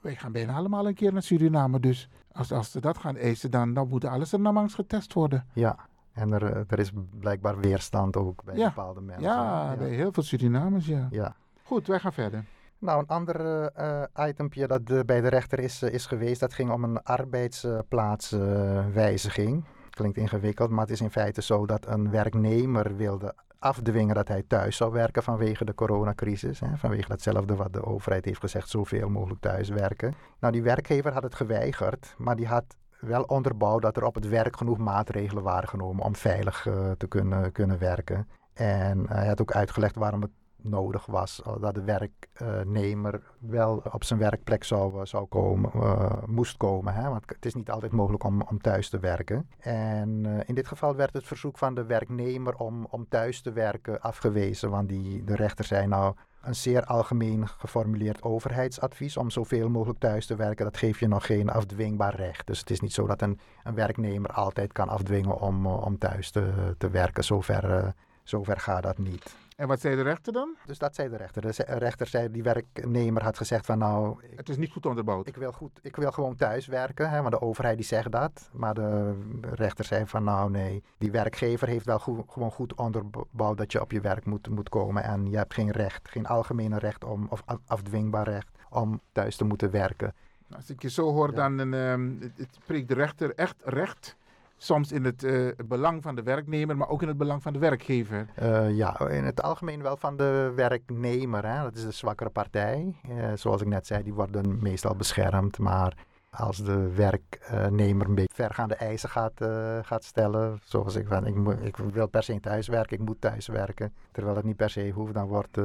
wij 0.00 0.14
gaan 0.14 0.32
bijna 0.32 0.54
allemaal 0.54 0.86
een 0.86 0.94
keer 0.94 1.12
naar 1.12 1.22
Suriname, 1.22 1.80
dus 1.80 2.08
als, 2.32 2.52
als 2.52 2.70
ze 2.70 2.80
dat 2.80 2.98
gaan 2.98 3.16
eisen, 3.16 3.50
dan, 3.50 3.74
dan 3.74 3.88
moet 3.88 4.04
alles 4.04 4.32
er 4.32 4.40
namens 4.40 4.74
getest 4.74 5.12
worden. 5.12 5.46
Ja, 5.52 5.76
en 6.12 6.32
er, 6.32 6.44
eh, 6.52 6.60
er 6.68 6.78
is 6.78 6.92
blijkbaar 7.20 7.58
weerstand 7.60 8.16
ook 8.16 8.44
bij 8.44 8.56
Ja. 8.56 8.68
bepaalde 8.68 9.00
mensen. 9.00 9.24
Ja, 9.24 9.76
bij 9.76 9.88
heel 9.90 10.12
veel 10.12 10.22
Surinamers, 10.22 10.86
ja. 10.86 11.06
Ja. 11.10 11.36
Goed, 11.62 11.86
wij 11.86 11.98
gaan 11.98 12.12
verder. 12.12 12.44
Nou, 12.78 12.98
een 13.00 13.06
ander 13.08 13.64
eh, 13.66 14.28
itempje 14.28 14.66
dat 14.66 15.06
bij 15.06 15.20
de 15.20 15.28
rechter 15.28 15.58
is, 15.58 15.82
is 15.82 16.06
geweest, 16.06 16.40
dat 16.40 16.54
ging 16.54 16.70
om 16.70 16.84
een 16.84 17.02
arbeidsplaatswijziging. 17.02 19.64
Klinkt 19.96 20.16
ingewikkeld, 20.16 20.70
maar 20.70 20.80
het 20.80 20.90
is 20.90 21.00
in 21.00 21.10
feite 21.10 21.42
zo 21.42 21.66
dat 21.66 21.86
een 21.86 22.10
werknemer 22.10 22.96
wilde 22.96 23.34
afdwingen 23.58 24.14
dat 24.14 24.28
hij 24.28 24.42
thuis 24.46 24.76
zou 24.76 24.92
werken 24.92 25.22
vanwege 25.22 25.64
de 25.64 25.74
coronacrisis. 25.74 26.60
Hè, 26.60 26.76
vanwege 26.76 27.08
datzelfde 27.08 27.54
wat 27.54 27.72
de 27.72 27.84
overheid 27.84 28.24
heeft 28.24 28.40
gezegd, 28.40 28.68
zoveel 28.68 29.08
mogelijk 29.08 29.40
thuiswerken. 29.40 30.14
Nou, 30.40 30.52
die 30.52 30.62
werkgever 30.62 31.12
had 31.12 31.22
het 31.22 31.34
geweigerd, 31.34 32.14
maar 32.18 32.36
die 32.36 32.46
had 32.46 32.64
wel 33.00 33.22
onderbouwd 33.22 33.82
dat 33.82 33.96
er 33.96 34.04
op 34.04 34.14
het 34.14 34.28
werk 34.28 34.56
genoeg 34.56 34.78
maatregelen 34.78 35.42
waren 35.42 35.68
genomen 35.68 36.04
om 36.04 36.16
veilig 36.16 36.66
eh, 36.66 36.90
te 36.90 37.06
kunnen, 37.06 37.52
kunnen 37.52 37.78
werken. 37.78 38.28
En 38.52 39.08
hij 39.08 39.26
had 39.26 39.40
ook 39.40 39.52
uitgelegd 39.52 39.96
waarom 39.96 40.22
het 40.22 40.30
nodig 40.62 41.06
was 41.06 41.42
eh, 41.42 41.52
dat 41.60 41.74
de 41.74 41.82
werknemer 41.82 43.22
wel 43.38 43.82
op 43.92 44.04
zijn 44.04 44.18
werkplek 44.18 44.64
zou, 44.64 45.00
eh, 45.00 45.06
zou 45.06 45.26
komen, 45.26 45.70
eh, 45.72 46.22
moest 46.26 46.56
komen. 46.56 46.94
Hè? 46.94 47.08
Want 47.08 47.22
het 47.26 47.46
is 47.46 47.54
niet 47.54 47.70
altijd 47.70 47.92
mogelijk 47.92 48.24
om, 48.24 48.42
om 48.42 48.60
thuis 48.60 48.88
te 48.88 48.98
werken. 48.98 49.48
En 49.58 50.24
in 50.46 50.54
dit 50.54 50.66
geval 50.66 50.96
werd 50.96 51.12
het 51.12 51.24
verzoek 51.24 51.58
van 51.58 51.74
de 51.74 51.84
werknemer 51.84 52.54
om, 52.54 52.86
om 52.90 53.08
thuis 53.08 53.40
te 53.40 53.52
werken 53.52 54.00
afgewezen. 54.00 54.70
Want 54.70 54.88
die, 54.88 55.24
de 55.24 55.34
rechter 55.34 55.64
zei 55.64 55.86
nou, 55.86 56.14
een 56.42 56.54
zeer 56.54 56.84
algemeen 56.84 57.48
geformuleerd 57.48 58.22
overheidsadvies 58.22 59.16
om 59.16 59.30
zoveel 59.30 59.68
mogelijk 59.68 59.98
thuis 59.98 60.26
te 60.26 60.36
werken, 60.36 60.64
dat 60.64 60.76
geeft 60.76 60.98
je 60.98 61.08
nog 61.08 61.26
geen 61.26 61.50
afdwingbaar 61.50 62.14
recht. 62.14 62.46
Dus 62.46 62.58
het 62.58 62.70
is 62.70 62.80
niet 62.80 62.92
zo 62.92 63.06
dat 63.06 63.22
een, 63.22 63.40
een 63.64 63.74
werknemer 63.74 64.30
altijd 64.30 64.72
kan 64.72 64.88
afdwingen 64.88 65.40
om, 65.40 65.66
om 65.66 65.98
thuis 65.98 66.30
te, 66.30 66.74
te 66.78 66.90
werken. 66.90 67.24
Zover, 67.24 67.94
zover 68.22 68.60
gaat 68.60 68.82
dat 68.82 68.98
niet. 68.98 69.45
En 69.56 69.68
wat 69.68 69.80
zei 69.80 69.96
de 69.96 70.02
rechter 70.02 70.32
dan? 70.32 70.54
Dus 70.66 70.78
dat 70.78 70.94
zei 70.94 71.08
de 71.08 71.16
rechter. 71.16 71.42
De 71.42 71.64
rechter 71.78 72.06
zei, 72.06 72.30
die 72.30 72.42
werknemer 72.42 73.22
had 73.22 73.36
gezegd 73.36 73.66
van 73.66 73.78
nou, 73.78 74.16
Het 74.36 74.48
is 74.48 74.56
niet 74.56 74.72
goed 74.72 74.86
onderbouwd. 74.86 75.26
ik 75.28 75.36
wil, 75.36 75.52
goed, 75.52 75.78
ik 75.82 75.96
wil 75.96 76.10
gewoon 76.12 76.36
thuis 76.36 76.66
werken, 76.66 77.10
hè, 77.10 77.18
want 77.20 77.30
de 77.30 77.40
overheid 77.40 77.76
die 77.76 77.86
zegt 77.86 78.10
dat. 78.12 78.50
Maar 78.52 78.74
de 78.74 79.14
rechter 79.40 79.84
zei 79.84 80.06
van 80.06 80.24
nou 80.24 80.50
nee, 80.50 80.82
die 80.98 81.10
werkgever 81.10 81.68
heeft 81.68 81.86
wel 81.86 81.98
goed, 81.98 82.24
gewoon 82.28 82.50
goed 82.50 82.74
onderbouwd 82.74 83.56
dat 83.58 83.72
je 83.72 83.80
op 83.80 83.92
je 83.92 84.00
werk 84.00 84.24
moet, 84.26 84.48
moet 84.48 84.68
komen. 84.68 85.02
En 85.02 85.30
je 85.30 85.36
hebt 85.36 85.54
geen 85.54 85.70
recht, 85.70 86.08
geen 86.08 86.26
algemene 86.26 86.78
recht 86.78 87.04
om, 87.04 87.26
of 87.30 87.42
af- 87.44 87.58
afdwingbaar 87.66 88.28
recht 88.28 88.48
om 88.70 89.00
thuis 89.12 89.36
te 89.36 89.44
moeten 89.44 89.70
werken. 89.70 90.14
Als 90.56 90.70
ik 90.70 90.82
je 90.82 90.90
zo 90.90 91.12
hoor, 91.12 91.34
dan 91.34 91.58
het, 91.58 92.32
het 92.36 92.54
spreekt 92.62 92.88
de 92.88 92.94
rechter 92.94 93.34
echt 93.34 93.62
recht. 93.64 94.16
Soms 94.58 94.92
in 94.92 95.04
het 95.04 95.24
eh, 95.24 95.48
belang 95.66 96.02
van 96.02 96.14
de 96.14 96.22
werknemer, 96.22 96.76
maar 96.76 96.88
ook 96.88 97.02
in 97.02 97.08
het 97.08 97.16
belang 97.16 97.42
van 97.42 97.52
de 97.52 97.58
werkgever. 97.58 98.26
Eh, 98.34 98.76
ja, 98.76 99.08
in 99.08 99.24
het 99.24 99.42
algemeen 99.42 99.82
wel 99.82 99.96
van 99.96 100.16
de 100.16 100.52
werknemer. 100.56 101.46
Hè? 101.46 101.62
Dat 101.62 101.74
is 101.74 101.82
de 101.84 101.90
zwakkere 101.90 102.30
partij. 102.30 102.94
Eh, 103.02 103.32
zoals 103.34 103.60
ik 103.60 103.66
net 103.66 103.86
zei, 103.86 104.02
die 104.02 104.14
worden 104.14 104.58
meestal 104.62 104.94
beschermd. 104.94 105.58
Maar 105.58 105.96
als 106.30 106.56
de 106.56 106.94
werknemer 106.94 108.06
een 108.06 108.14
beetje 108.14 108.44
vergaande 108.44 108.74
eisen 108.74 109.08
gaat, 109.08 109.40
eh, 109.40 109.78
gaat 109.82 110.04
stellen, 110.04 110.58
zoals 110.64 110.94
ik 110.94 111.06
van 111.06 111.26
ik, 111.26 111.34
moet, 111.34 111.56
ik 111.62 111.76
wil 111.76 112.06
per 112.06 112.22
se 112.22 112.40
thuis 112.40 112.68
werken, 112.68 112.98
ik 112.98 113.04
moet 113.04 113.20
thuis 113.20 113.46
werken, 113.46 113.92
terwijl 114.12 114.36
het 114.36 114.44
niet 114.44 114.56
per 114.56 114.70
se 114.70 114.90
hoeft, 114.90 115.14
dan 115.14 115.26
wordt, 115.26 115.58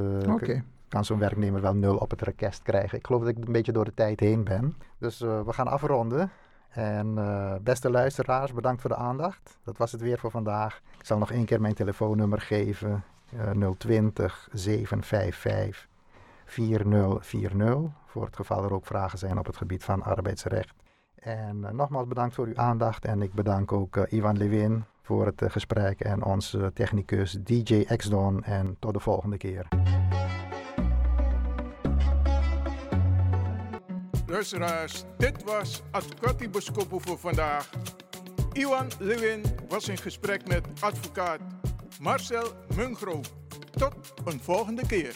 kan 0.88 1.06
zo'n 1.06 1.20
werknemer 1.20 1.62
wel 1.62 1.76
nul 1.76 1.96
op 1.98 2.10
het 2.10 2.22
rekest 2.22 2.62
krijgen. 2.62 2.98
Ik 2.98 3.06
geloof 3.06 3.22
dat 3.22 3.38
ik 3.38 3.46
een 3.46 3.52
beetje 3.52 3.72
door 3.72 3.86
de 3.86 3.94
tijd 3.94 4.20
heen 4.20 4.44
ben. 4.44 4.76
Dus 4.98 5.20
we 5.20 5.54
gaan 5.54 5.68
afronden. 5.68 6.32
En 6.72 7.18
eh, 7.18 7.54
beste 7.62 7.90
luisteraars, 7.90 8.54
bedankt 8.54 8.82
voor 8.82 8.90
de 8.90 8.96
aandacht. 8.96 9.58
Dat 9.64 9.78
was 9.78 9.92
het 9.92 10.02
weer 10.02 10.20
voor 10.20 10.32
vandaag. 10.32 10.82
Ik 11.00 11.06
zal 11.06 11.18
nog 11.18 11.32
één 11.32 11.46
keer 11.46 11.62
mijn 11.62 11.74
telefoonnummer 11.74 12.42
geven. 12.42 13.04
eh 13.38 13.70
020 13.78 14.48
755 14.52 15.88
4040. 16.46 17.92
Voor 18.06 18.26
het 18.26 18.36
geval 18.36 18.64
er 18.64 18.74
ook 18.74 18.86
vragen 18.86 19.18
zijn 19.18 19.40
op 19.40 19.46
het 19.46 19.58
gebied 19.58 19.84
van 19.84 20.04
arbeidsrecht. 20.04 20.74
En 21.16 21.66
eh, 21.66 21.72
nogmaals 21.72 22.08
bedankt 22.08 22.36
voor 22.36 22.48
uw 22.48 22.58
aandacht. 22.58 23.06
En 23.06 23.22
ik 23.22 23.34
bedank 23.34 23.72
ook 23.72 23.96
eh, 23.98 24.18
Ivan 24.18 24.38
Lewin 24.38 24.84
voor 25.02 25.26
het 25.26 25.44
gesprek. 25.48 26.00
En 26.00 26.24
onze 26.24 26.72
technicus 26.74 27.38
DJ 27.44 27.86
Xdon. 27.96 28.44
En 28.44 28.76
tot 28.80 28.94
de 28.94 29.00
volgende 29.00 29.38
keer. 29.38 29.68
Luisteraars, 34.32 35.04
dit 35.18 35.44
was 35.44 35.82
Advocati 35.92 36.50
Boskopo 36.50 37.00
voor 37.00 37.20
vandaag. 37.20 37.70
Iwan 38.54 38.88
Lewin 39.00 39.44
was 39.70 39.88
in 39.88 39.98
gesprek 39.98 40.48
met 40.48 40.68
advocaat 40.80 41.40
Marcel 42.00 42.54
Mungro. 42.76 43.22
Tot 43.72 43.94
een 44.26 44.40
volgende 44.40 44.86
keer. 44.86 45.16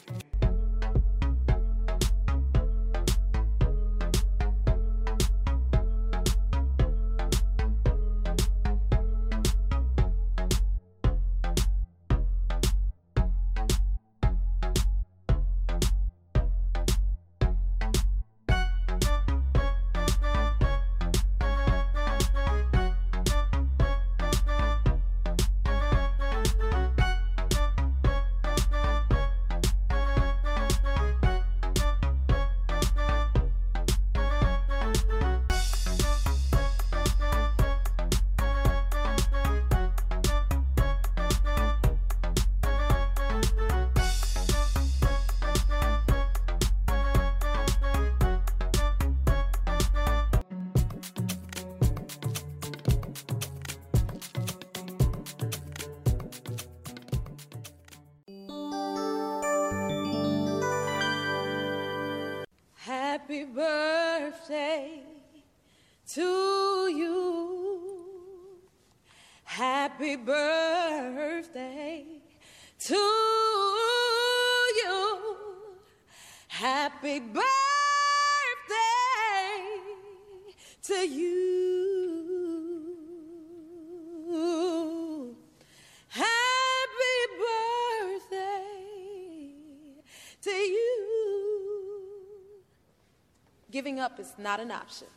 Giving 93.75 93.99
up 93.99 94.21
is 94.21 94.31
not 94.37 94.61
an 94.61 94.71
option. 94.71 95.07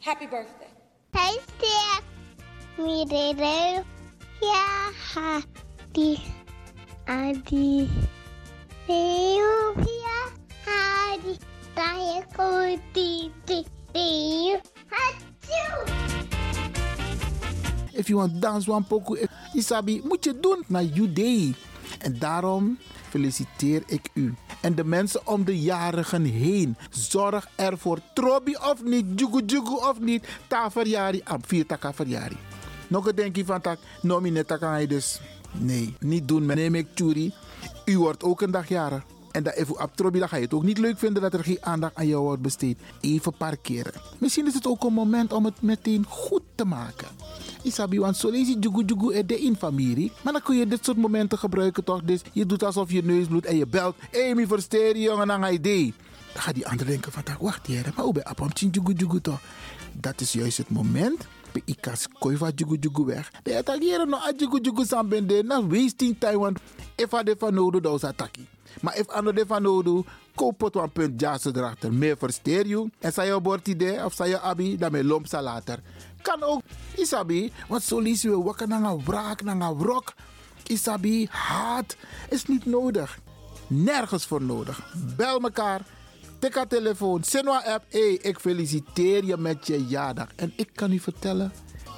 Happy 0.00 0.24
birthday. 0.24 0.72
Hey, 1.12 1.36
Steph. 1.44 2.04
Me, 2.78 3.04
Rere. 3.04 3.84
Yeah, 4.40 4.92
Hadi. 5.12 6.16
Adi. 7.06 7.90
Eu, 8.88 9.76
yeah, 9.76 10.28
Hadi. 10.64 11.36
Taia, 11.76 12.24
Kuti, 12.32 13.30
Tiu. 13.44 14.56
Hachu. 14.88 15.62
If 17.92 18.08
you 18.08 18.16
want 18.16 18.40
dance 18.40 18.66
one 18.66 18.84
pokoe, 18.84 19.20
eh, 19.20 19.28
Isabi, 19.54 20.00
moet 20.04 20.24
je 20.24 20.40
doen 20.40 20.64
naar 20.66 20.82
you 20.84 21.12
day. 21.12 21.54
En 22.02 22.18
daarom 22.18 22.78
feliciteer 23.08 23.82
ik 23.86 24.08
u. 24.14 24.34
En 24.60 24.74
de 24.74 24.84
mensen 24.84 25.26
om 25.26 25.44
de 25.44 25.60
jarigen 25.60 26.24
heen. 26.24 26.76
Zorg 26.90 27.48
ervoor. 27.56 27.98
Trobi 28.14 28.56
of 28.56 28.82
niet, 28.84 29.04
jugu 29.20 29.42
jugu 29.46 29.74
of 29.74 30.00
niet. 30.00 30.28
Ta 30.46 30.70
verjari, 30.70 31.20
am 31.24 31.44
vier 31.44 31.66
taka. 31.66 31.92
Nog 32.88 33.06
een 33.06 33.14
denkje 33.14 33.44
van 33.44 33.60
tak, 33.60 33.78
nomi 34.02 34.30
net 34.30 34.58
kan 34.58 34.86
dus. 34.86 35.20
Nee, 35.52 35.94
niet 36.00 36.28
doen. 36.28 36.46
Neem 36.46 36.74
ik 36.74 36.86
churi. 36.94 37.32
U 37.84 37.98
wordt 37.98 38.22
ook 38.22 38.40
een 38.40 38.50
dag 38.50 38.68
jarig. 38.68 39.04
En 39.32 39.42
dat 39.42 39.54
even 39.54 39.82
op 39.82 39.96
Trobi, 39.96 40.18
dan 40.18 40.28
ga 40.28 40.36
je 40.36 40.42
het 40.42 40.54
ook 40.54 40.62
niet 40.62 40.78
leuk 40.78 40.98
vinden 40.98 41.22
dat 41.22 41.34
er 41.34 41.44
geen 41.44 41.58
aandacht 41.60 41.94
aan 41.94 42.06
jou 42.06 42.22
wordt 42.22 42.42
besteed. 42.42 42.78
Even 43.00 43.32
parkeren. 43.36 43.92
Misschien 44.18 44.46
is 44.46 44.54
het 44.54 44.66
ook 44.66 44.84
een 44.84 44.92
moment 44.92 45.32
om 45.32 45.44
het 45.44 45.62
meteen 45.62 46.04
goed 46.08 46.42
te 46.54 46.64
maken. 46.64 47.08
Isabi, 47.62 47.98
want 47.98 48.16
zo 48.16 48.30
lees 48.30 48.48
je 48.48 48.58
jugu 48.58 48.84
jugu 48.84 49.14
er 49.14 49.26
de 49.26 49.40
in 49.40 49.56
familie. 49.56 50.12
Maar 50.22 50.32
dan 50.32 50.42
kun 50.42 50.56
je 50.56 50.66
dit 50.66 50.84
soort 50.84 50.96
momenten 50.96 51.38
gebruiken 51.38 51.84
toch? 51.84 52.02
Dus 52.02 52.20
je 52.32 52.46
doet 52.46 52.62
alsof 52.62 52.90
je 52.90 53.04
neus 53.04 53.26
bloedt 53.26 53.46
en 53.46 53.56
je 53.56 53.66
belt. 53.66 53.96
Mi 54.34 54.46
versteer 54.46 54.96
jongen, 54.96 55.26
dan 55.26 55.40
ga 55.42 55.46
je 55.46 55.58
idee. 55.58 55.94
Dan 56.32 56.42
gaat 56.42 56.54
die 56.54 56.66
ander 56.66 56.86
denken 56.86 57.12
van, 57.12 57.22
wacht 57.40 57.66
hier, 57.66 57.92
maar 57.94 58.04
hoe 58.04 58.12
ben 58.12 58.50
je 58.54 58.68
jugu 58.70 58.92
jugu 58.92 59.20
toch? 59.20 59.40
Dat 59.92 60.20
is 60.20 60.32
juist 60.32 60.58
het 60.58 60.70
moment. 60.70 61.26
Bij 61.52 61.62
ikas 61.64 62.08
koi 62.18 62.36
van 62.36 62.52
jugu 62.54 62.76
jugu 62.80 63.04
weg. 63.04 63.30
De 63.42 63.56
attackeren 63.56 64.08
no 64.08 64.16
a 64.16 64.32
jugu 64.36 64.60
jugu 64.60 64.84
san 64.84 65.08
bende. 65.08 65.42
Na 65.42 65.66
wasting 65.66 66.16
time, 66.18 66.38
want 66.38 66.58
if 66.96 67.14
a 67.14 67.22
de 67.22 67.36
van 67.38 67.54
nodig, 67.54 67.80
dan 67.80 67.94
is 67.94 68.04
attackie. 68.04 68.48
Maar 68.80 68.98
if 68.98 69.06
ander 69.06 69.34
de 69.34 69.44
van 69.46 69.62
nodig, 69.62 70.06
koop 70.34 70.60
het 70.60 70.74
een 70.74 70.92
punt 70.92 71.20
jazz 71.20 71.46
erachter. 71.46 71.92
Meer 71.92 72.16
versteer 72.16 72.66
je. 72.66 72.90
En 72.98 73.12
zei 73.12 73.28
je 73.28 73.40
bord 73.40 73.68
idee 73.68 74.04
of 74.04 74.14
zei 74.14 74.30
je 74.30 74.40
abi, 74.40 74.76
dan 74.76 74.92
met 74.92 75.04
lomp 75.04 75.26
later. 75.30 75.80
Kan 76.22 76.42
ook, 76.42 76.62
isabi, 76.96 77.52
want 77.68 77.82
zo 77.82 77.98
lees 77.98 78.22
je 78.22 78.42
wakker 78.42 78.68
naar 78.68 78.82
een 78.82 79.04
wraak, 79.04 79.42
naar 79.42 79.60
een 79.60 79.78
wrok. 79.78 80.12
Isabi, 80.66 81.26
haat 81.30 81.96
is 82.30 82.46
niet 82.46 82.66
nodig. 82.66 83.18
Nergens 83.66 84.26
voor 84.26 84.42
nodig. 84.42 84.92
Bel 85.16 85.40
elkaar. 85.40 85.80
Tik 86.38 86.54
haar 86.54 86.66
telefoon. 86.66 87.22
Sinwa 87.22 87.62
app. 87.64 87.84
Hey, 87.88 88.18
ik 88.22 88.38
feliciteer 88.38 89.24
je 89.24 89.36
met 89.36 89.66
je 89.66 89.86
jaardag. 89.86 90.28
En 90.36 90.52
ik 90.56 90.68
kan 90.74 90.92
u 90.92 90.98
vertellen. 90.98 91.52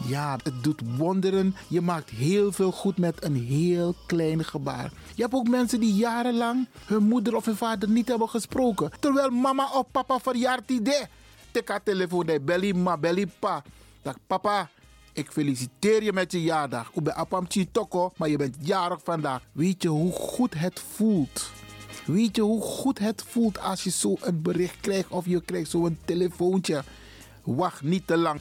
Ja, 0.06 0.38
het 0.42 0.62
doet 0.62 0.80
wonderen. 0.96 1.56
Je 1.68 1.80
maakt 1.80 2.10
heel 2.10 2.52
veel 2.52 2.72
goed 2.72 2.98
met 2.98 3.24
een 3.24 3.36
heel 3.36 3.94
klein 4.06 4.44
gebaar. 4.44 4.92
Je 5.14 5.22
hebt 5.22 5.34
ook 5.34 5.48
mensen 5.48 5.80
die 5.80 5.94
jarenlang 5.94 6.68
hun 6.84 7.02
moeder 7.02 7.36
of 7.36 7.44
hun 7.44 7.56
vader 7.56 7.88
niet 7.88 8.08
hebben 8.08 8.28
gesproken. 8.28 8.90
Terwijl 9.00 9.30
mama 9.30 9.68
of 9.72 9.90
papa 9.90 10.18
verjaart 10.18 10.70
idee. 10.70 11.06
Tik 11.50 11.68
haar 11.68 11.82
telefoon. 11.82 12.26
Hey, 12.26 12.42
belly 12.42 12.72
ma, 12.72 12.96
belly 12.96 13.26
pa. 13.38 13.62
Dag 14.02 14.16
papa, 14.26 14.70
ik 15.12 15.30
feliciteer 15.32 16.02
je 16.02 16.12
met 16.12 16.32
je 16.32 16.42
jaardag. 16.42 16.90
Ik 16.94 17.02
ben 17.02 17.14
Apam 17.14 17.46
Toko, 17.72 18.12
maar 18.16 18.28
je 18.28 18.36
bent 18.36 18.56
jarig 18.60 19.00
vandaag. 19.04 19.42
Weet 19.52 19.82
je 19.82 19.88
hoe 19.88 20.12
goed 20.12 20.54
het 20.54 20.80
voelt? 20.94 21.50
Weet 22.06 22.36
je 22.36 22.42
hoe 22.42 22.62
goed 22.62 22.98
het 22.98 23.24
voelt 23.26 23.60
als 23.60 23.84
je 23.84 23.90
zo 23.90 24.16
een 24.20 24.42
bericht 24.42 24.80
krijgt 24.80 25.08
of 25.08 25.26
je 25.26 25.40
krijgt 25.40 25.70
zo'n 25.70 25.98
telefoontje? 26.04 26.82
Wacht 27.42 27.82
niet 27.82 28.06
te 28.06 28.16
lang. 28.16 28.40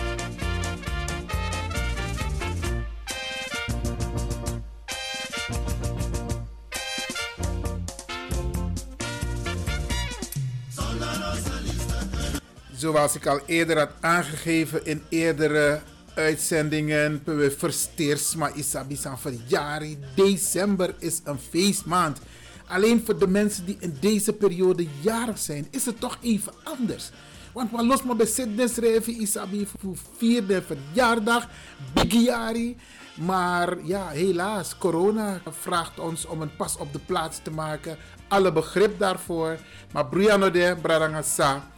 Zoals 12.81 13.15
ik 13.15 13.25
al 13.25 13.39
eerder 13.45 13.77
had 13.77 13.89
aangegeven 13.99 14.85
in 14.85 15.03
eerdere 15.09 15.81
uitzendingen, 16.15 17.21
we 17.25 17.51
versteers 17.57 18.35
maar 18.35 18.57
isabi 18.57 18.95
san 18.95 19.19
verjari. 19.19 19.97
December 20.15 20.95
is 20.99 21.21
een 21.23 21.39
feestmaand. 21.39 22.19
Alleen 22.67 23.03
voor 23.05 23.19
de 23.19 23.27
mensen 23.27 23.65
die 23.65 23.77
in 23.79 23.97
deze 23.99 24.33
periode 24.33 24.87
jarig 25.01 25.37
zijn, 25.37 25.67
is 25.71 25.85
het 25.85 25.99
toch 25.99 26.17
even 26.21 26.53
anders. 26.63 27.11
Want 27.53 27.71
wat 27.71 27.85
los 27.85 28.03
maar 28.03 28.15
bij 28.15 28.25
Sydney 28.25 28.67
schrijven, 28.67 29.21
Isabi 29.21 29.67
voor 29.79 29.95
vierde 30.17 30.61
verjaardag, 30.61 31.47
Bigiari. 31.93 32.77
Maar 33.15 33.85
ja, 33.85 34.07
helaas, 34.07 34.77
corona 34.77 35.41
vraagt 35.49 35.99
ons 35.99 36.25
om 36.25 36.41
een 36.41 36.55
pas 36.55 36.77
op 36.77 36.93
de 36.93 36.99
plaats 36.99 37.39
te 37.43 37.51
maken. 37.51 37.97
Alle 38.27 38.51
begrip 38.51 38.99
daarvoor. 38.99 39.57
Maar 39.93 40.05
Brianna 40.05 40.49
de 40.49 40.77
Bradangasa, 40.81 41.69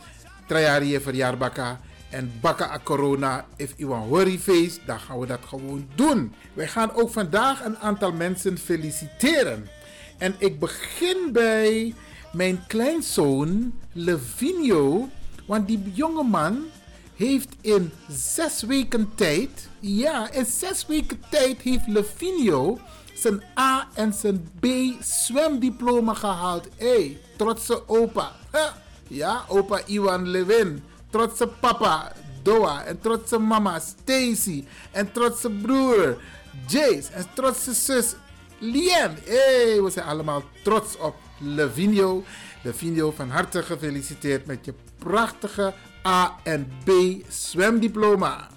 Trajari 0.48 1.00
verjaarbaka. 1.00 1.80
En 2.10 2.32
baka 2.42 2.72
a 2.72 2.80
corona, 2.84 3.46
if 3.56 3.74
you 3.78 3.90
want 3.90 4.10
worry 4.10 4.40
face, 4.40 4.80
dan 4.86 5.00
gaan 5.00 5.20
we 5.20 5.26
dat 5.26 5.40
gewoon 5.48 5.88
doen. 5.96 6.34
Wij 6.54 6.68
gaan 6.68 6.94
ook 6.94 7.10
vandaag 7.10 7.66
een 7.66 7.78
aantal 7.78 8.12
mensen 8.12 8.58
feliciteren. 8.58 9.68
En 10.18 10.36
ik 10.38 10.60
begin 10.60 11.30
bij 11.32 11.94
mijn 12.34 12.64
kleinzoon 12.68 13.74
Levinio. 13.92 15.10
Want 15.46 15.68
die 15.68 15.92
jonge 15.94 16.24
man 16.24 16.64
heeft 17.16 17.50
in 17.62 17.92
zes 18.10 18.62
weken 18.62 19.12
tijd, 19.16 19.70
ja, 19.80 20.32
in 20.32 20.46
zes 20.46 20.86
weken 20.86 21.22
tijd 21.30 21.62
heeft 21.62 21.88
Levinio 21.88 22.80
zijn 23.14 23.44
A 23.60 23.88
en 23.94 24.14
zijn 24.14 24.50
B 24.60 24.66
zwemdiploma 25.02 26.14
gehaald. 26.14 26.68
Hé, 26.76 26.88
hey, 26.88 27.20
trotse 27.38 27.88
opa. 27.88 28.32
Ja, 29.14 29.46
opa 29.48 29.82
Iwan 29.86 30.28
Levin. 30.28 30.82
Trotse 31.10 31.48
papa 31.48 32.12
Doa. 32.42 32.84
En 32.84 33.00
trotse 33.00 33.38
mama 33.38 33.80
Stacy. 33.80 34.66
En 34.92 35.12
trotse 35.12 35.50
broer 35.50 36.18
Jace. 36.68 37.12
En 37.14 37.26
trotse 37.34 37.74
zus 37.74 38.16
Lien. 38.60 39.18
Hey, 39.26 39.82
we 39.82 39.90
zijn 39.90 40.06
allemaal 40.06 40.44
trots 40.64 40.98
op 40.98 41.16
Levinio. 41.40 42.24
Levinio, 42.64 43.12
van 43.12 43.30
harte 43.30 43.64
gefeliciteerd 43.64 44.46
met 44.46 44.66
je 44.66 44.74
prachtige 44.98 45.74
A 46.08 46.36
en 46.44 46.72
B 46.84 46.92
zwemdiploma. 47.28 48.48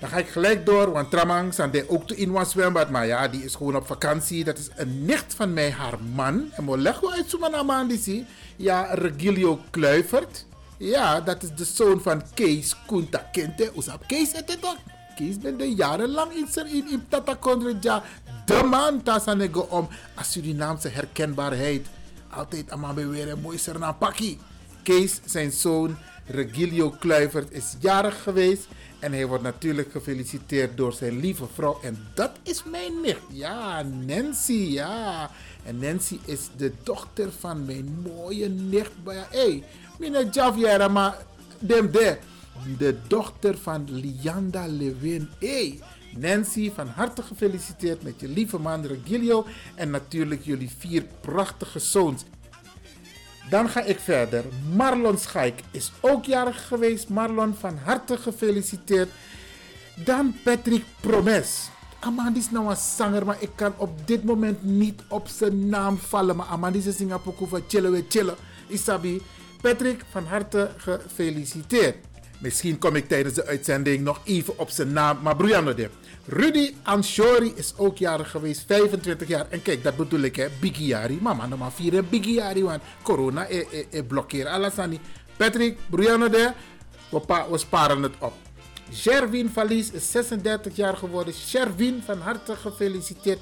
Dan 0.00 0.08
ga 0.08 0.16
ik 0.16 0.28
gelijk 0.28 0.66
door, 0.66 0.92
want 0.92 1.10
Tramang 1.10 1.54
zijn 1.54 1.88
ook 1.88 2.10
in 2.10 2.34
een 2.36 2.46
zwembad. 2.46 2.90
Maar 2.90 3.06
ja, 3.06 3.28
die 3.28 3.44
is 3.44 3.54
gewoon 3.54 3.76
op 3.76 3.86
vakantie. 3.86 4.44
Dat 4.44 4.58
is 4.58 4.68
een 4.76 5.04
nicht 5.04 5.34
van 5.34 5.52
mij, 5.52 5.70
haar 5.70 5.98
man. 6.14 6.50
En 6.52 6.66
we 6.66 6.78
leggen 6.78 7.10
uit 7.10 7.30
zo'n 7.30 7.66
man 7.66 7.88
die 7.88 8.26
Ja, 8.58 8.88
Regilio 8.94 9.60
Kluivert. 9.70 10.46
Ja, 10.76 11.20
dat 11.20 11.42
is 11.42 11.54
de 11.54 11.64
zoon 11.64 12.00
van 12.00 12.22
Kees 12.34 12.76
Kunta 12.86 13.28
Kente. 13.32 13.70
Oesap 13.76 14.04
Kees 14.06 14.32
het 14.32 14.50
het. 14.50 14.76
Kees 15.16 15.38
ben 15.38 15.56
de 15.56 15.74
jarenlang 15.74 16.32
in 16.32 16.66
in, 16.66 16.90
in 16.90 17.04
Tata 17.08 17.34
Kondreja. 17.34 18.02
De 18.44 18.62
man 18.62 19.02
tasanego 19.02 19.60
om 19.60 19.88
a 20.18 20.22
Surinaamse 20.22 20.88
herkenbaarheid. 20.88 21.86
Altijd 22.30 22.70
allemaal 22.70 22.94
weer 22.94 23.28
een 23.28 23.40
mooi. 23.40 23.58
Kees, 24.82 25.20
zijn 25.24 25.52
zoon 25.52 25.96
Regilio 26.26 26.90
Kluivert, 26.90 27.52
is 27.52 27.76
jarig 27.80 28.22
geweest. 28.22 28.66
En 28.98 29.12
hij 29.12 29.26
wordt 29.26 29.42
natuurlijk 29.42 29.92
gefeliciteerd 29.92 30.76
door 30.76 30.92
zijn 30.92 31.20
lieve 31.20 31.46
vrouw. 31.54 31.78
En 31.82 32.08
dat 32.14 32.30
is 32.42 32.64
mijn 32.64 33.00
nicht. 33.00 33.20
Ja, 33.32 33.82
Nancy. 33.82 34.52
Ja. 34.52 35.30
En 35.68 35.78
Nancy 35.78 36.18
is 36.24 36.48
de 36.56 36.72
dochter 36.82 37.32
van 37.38 37.64
mijn 37.64 37.98
mooie 38.02 38.48
nicht. 38.48 38.90
Hé, 39.04 39.18
hey, 39.30 39.64
mijn 39.98 40.92
maar 40.92 41.16
dem 41.58 41.90
de. 41.90 42.18
De 42.78 42.96
dochter 43.06 43.58
van 43.58 43.84
Lianda 43.90 44.66
Lewin. 44.66 45.28
Hey, 45.38 45.80
Nancy, 46.16 46.72
van 46.72 46.86
harte 46.86 47.22
gefeliciteerd 47.22 48.02
met 48.02 48.20
je 48.20 48.28
lieve 48.28 48.58
man 48.58 48.86
Regilio. 48.86 49.46
En 49.74 49.90
natuurlijk 49.90 50.44
jullie 50.44 50.70
vier 50.78 51.04
prachtige 51.20 51.78
zoons. 51.78 52.24
Dan 53.50 53.68
ga 53.68 53.82
ik 53.82 53.98
verder. 53.98 54.44
Marlon 54.74 55.18
Schaik 55.18 55.60
is 55.70 55.92
ook 56.00 56.24
jarig 56.24 56.66
geweest. 56.66 57.08
Marlon, 57.08 57.54
van 57.54 57.76
harte 57.76 58.16
gefeliciteerd. 58.16 59.08
Dan 60.04 60.36
Patrick 60.42 60.84
Promes. 61.00 61.68
Amandis 62.00 62.44
is 62.44 62.50
nou 62.50 62.70
een 62.70 62.76
zanger, 62.76 63.24
maar 63.24 63.36
ik 63.40 63.50
kan 63.54 63.72
op 63.76 64.06
dit 64.06 64.24
moment 64.24 64.62
niet 64.62 65.02
op 65.08 65.28
zijn 65.28 65.68
naam 65.68 65.98
vallen. 65.98 66.36
Maar 66.36 66.46
Amandis 66.46 66.86
is 66.86 67.00
in 67.00 67.12
van 67.24 67.62
chillen 67.68 67.92
we 67.92 68.04
chillen. 68.08 68.34
Isabi. 68.66 69.22
Patrick, 69.60 70.04
van 70.10 70.24
harte 70.24 70.70
gefeliciteerd. 70.76 71.96
Misschien 72.38 72.78
kom 72.78 72.96
ik 72.96 73.08
tijdens 73.08 73.34
de 73.34 73.46
uitzending 73.46 74.04
nog 74.04 74.20
even 74.24 74.58
op 74.58 74.70
zijn 74.70 74.92
naam, 74.92 75.18
maar 75.22 75.36
Brianna 75.36 75.72
de. 75.72 75.90
Rudy 76.26 76.74
Anshori 76.82 77.52
is 77.54 77.74
ook 77.76 77.98
jarig 77.98 78.30
geweest, 78.30 78.64
25 78.66 79.28
jaar. 79.28 79.46
En 79.48 79.62
kijk, 79.62 79.82
dat 79.82 79.96
bedoel 79.96 80.20
ik, 80.20 80.36
hè, 80.36 80.46
Bigiari. 80.60 81.18
Mama, 81.22 81.46
nog 81.46 81.58
maar 81.58 81.72
vieren 81.72 82.08
Bigiari, 82.08 82.62
want 82.62 82.82
corona 83.02 83.48
e, 83.48 83.66
e, 83.70 83.86
e 83.90 84.02
blokkeert 84.02 84.48
alles 84.48 84.78
aan 84.78 84.98
Patrick, 85.36 85.78
Brianna 85.90 86.28
de, 86.28 86.52
we, 87.10 87.44
we 87.50 87.58
sparen 87.58 88.02
het 88.02 88.14
op. 88.18 88.32
Sherwin 88.94 89.48
Valies 89.48 89.90
is 89.90 90.10
36 90.10 90.76
jaar 90.76 90.96
geworden. 90.96 91.34
Sherwin, 91.34 92.02
van 92.04 92.20
harte 92.20 92.56
gefeliciteerd. 92.56 93.38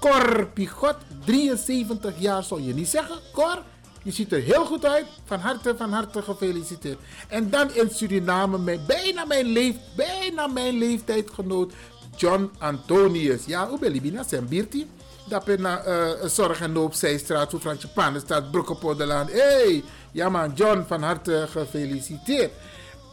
Cor 0.00 0.46
Pigot, 0.46 0.96
73 1.24 2.14
jaar, 2.18 2.44
zou 2.44 2.62
je 2.62 2.74
niet 2.74 2.88
zeggen, 2.88 3.16
Cor? 3.32 3.62
Je 4.02 4.12
ziet 4.12 4.32
er 4.32 4.40
heel 4.40 4.64
goed 4.64 4.84
uit. 4.84 5.06
Van 5.24 5.38
harte, 5.38 5.74
van 5.76 5.92
harte 5.92 6.22
gefeliciteerd. 6.22 6.98
En 7.28 7.50
dan 7.50 7.74
in 7.74 7.90
Suriname, 7.90 8.58
mijn, 8.58 8.80
bijna, 8.86 9.24
mijn 9.24 9.46
leef, 9.46 9.76
bijna 9.96 10.46
mijn 10.46 10.78
leeftijdgenoot 10.78 11.72
John 12.16 12.50
Antonius. 12.58 13.44
Ja, 13.44 13.68
hoe 13.68 13.78
ben 13.78 13.94
je 13.94 14.00
binnen? 14.00 14.24
Zijn 14.24 14.48
biertie? 14.48 14.86
Dat 15.28 15.44
ben 15.44 15.60
na 15.60 15.86
uh, 15.86 16.28
zorg 16.28 16.60
en 16.60 16.72
loop 16.72 16.94
zijstraat, 16.94 17.50
hoe 17.50 17.60
Fransje 17.60 17.88
Pan 17.88 18.20
staat, 18.20 18.50
Broekopoddelaan. 18.50 19.26
Hé, 19.26 19.40
hey, 19.40 19.82
ja 20.12 20.28
man, 20.28 20.52
John, 20.54 20.84
van 20.86 21.02
harte 21.02 21.46
gefeliciteerd. 21.50 22.52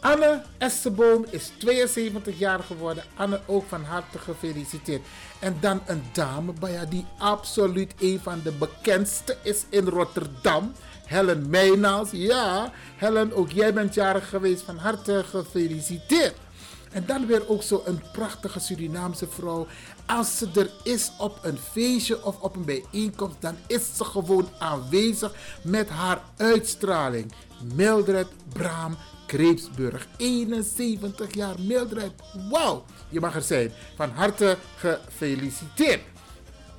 Anne 0.00 0.42
Esseboom 0.58 1.24
is 1.30 1.52
72 1.58 2.38
jaar 2.38 2.60
geworden. 2.62 3.04
Anne 3.16 3.40
ook 3.46 3.64
van 3.68 3.84
harte 3.84 4.18
gefeliciteerd. 4.18 5.02
En 5.38 5.56
dan 5.60 5.80
een 5.86 6.02
dame 6.12 6.52
die 6.88 7.06
absoluut 7.18 7.94
een 7.98 8.20
van 8.22 8.40
de 8.42 8.52
bekendste 8.52 9.36
is 9.42 9.64
in 9.68 9.84
Rotterdam. 9.84 10.72
Helen 11.04 11.50
Meijnaals. 11.50 12.10
Ja, 12.12 12.72
Helen, 12.96 13.32
ook 13.32 13.50
jij 13.50 13.74
bent 13.74 13.94
jarig 13.94 14.28
geweest. 14.28 14.62
Van 14.62 14.76
harte 14.76 15.24
gefeliciteerd. 15.28 16.34
En 16.92 17.06
dan 17.06 17.26
weer 17.26 17.48
ook 17.48 17.62
zo 17.62 17.82
een 17.86 18.02
prachtige 18.12 18.60
Surinaamse 18.60 19.28
vrouw. 19.28 19.66
Als 20.06 20.38
ze 20.38 20.48
er 20.54 20.70
is 20.82 21.10
op 21.18 21.38
een 21.42 21.58
feestje 21.72 22.24
of 22.24 22.40
op 22.40 22.56
een 22.56 22.64
bijeenkomst, 22.64 23.36
dan 23.40 23.56
is 23.66 23.96
ze 23.96 24.04
gewoon 24.04 24.48
aanwezig 24.58 25.32
met 25.62 25.88
haar 25.88 26.22
uitstraling. 26.36 27.32
Mildred 27.74 28.28
Braam 28.52 28.96
Kreepsburg. 29.28 30.06
71 30.16 31.34
jaar 31.34 31.54
Mildred. 31.60 32.12
Wauw, 32.50 32.84
je 33.08 33.20
mag 33.20 33.34
er 33.34 33.42
zijn. 33.42 33.72
Van 33.96 34.10
harte 34.10 34.56
gefeliciteerd. 34.76 36.00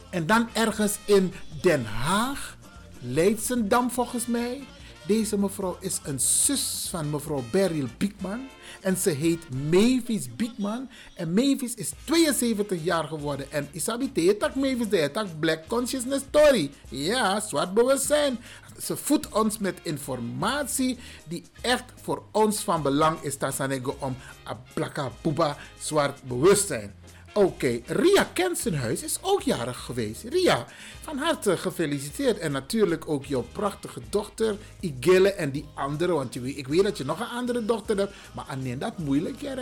En 0.09 0.25
dan 0.25 0.49
ergens 0.53 0.97
in 1.05 1.33
Den 1.61 1.85
Haag, 1.85 2.57
Leidsendam 2.99 3.91
volgens 3.91 4.25
mij. 4.25 4.63
Deze 5.05 5.37
mevrouw 5.37 5.77
is 5.79 5.99
een 6.03 6.19
zus 6.19 6.87
van 6.89 7.09
mevrouw 7.09 7.43
Beryl 7.51 7.87
Biekman. 7.97 8.47
En 8.81 8.97
ze 8.97 9.09
heet 9.09 9.71
Mavis 9.71 10.35
Biekman. 10.35 10.89
En 11.13 11.33
Mavis 11.33 11.73
is 11.73 11.91
72 12.05 12.83
jaar 12.83 13.03
geworden. 13.03 13.51
En 13.51 13.67
isabi 13.71 14.11
teetak 14.11 14.55
Mavis 14.55 14.89
de 14.89 15.09
tak 15.11 15.39
Black 15.39 15.67
Consciousness 15.67 16.23
Story. 16.27 16.71
Ja, 16.89 17.39
zwart 17.39 17.73
bewustzijn. 17.73 18.39
Ze 18.81 18.97
voedt 18.97 19.29
ons 19.29 19.57
met 19.57 19.79
informatie 19.81 20.97
die 21.27 21.43
echt 21.61 21.83
voor 22.01 22.23
ons 22.31 22.59
van 22.59 22.81
belang 22.81 23.21
is. 23.21 23.35
Tassanego 23.35 23.95
om 23.99 24.15
a 24.47 24.61
plaka 24.73 25.11
puba 25.21 25.57
zwart 25.79 26.23
bewustzijn. 26.23 26.93
Oké. 27.39 27.79
Ria 27.85 28.23
Kensenhuis 28.33 29.03
is 29.03 29.17
ook 29.21 29.41
jarig 29.41 29.77
geweest. 29.77 30.23
Ria, 30.23 30.65
van 31.01 31.17
harte 31.17 31.57
gefeliciteerd. 31.57 32.37
En 32.37 32.51
natuurlijk 32.51 33.09
ook 33.09 33.25
jouw 33.25 33.45
prachtige 33.51 34.01
dochter, 34.09 34.57
Igille 34.79 35.33
en 35.33 35.51
die 35.51 35.65
andere. 35.73 36.13
Want 36.13 36.33
je, 36.33 36.55
ik 36.55 36.67
weet 36.67 36.83
dat 36.83 36.97
je 36.97 37.05
nog 37.05 37.19
een 37.19 37.27
andere 37.27 37.65
dochter 37.65 37.97
hebt. 37.97 38.13
Maar 38.33 38.45
alleen 38.47 38.79
dat 38.79 38.97
moeilijk, 38.97 39.41
hè. 39.41 39.53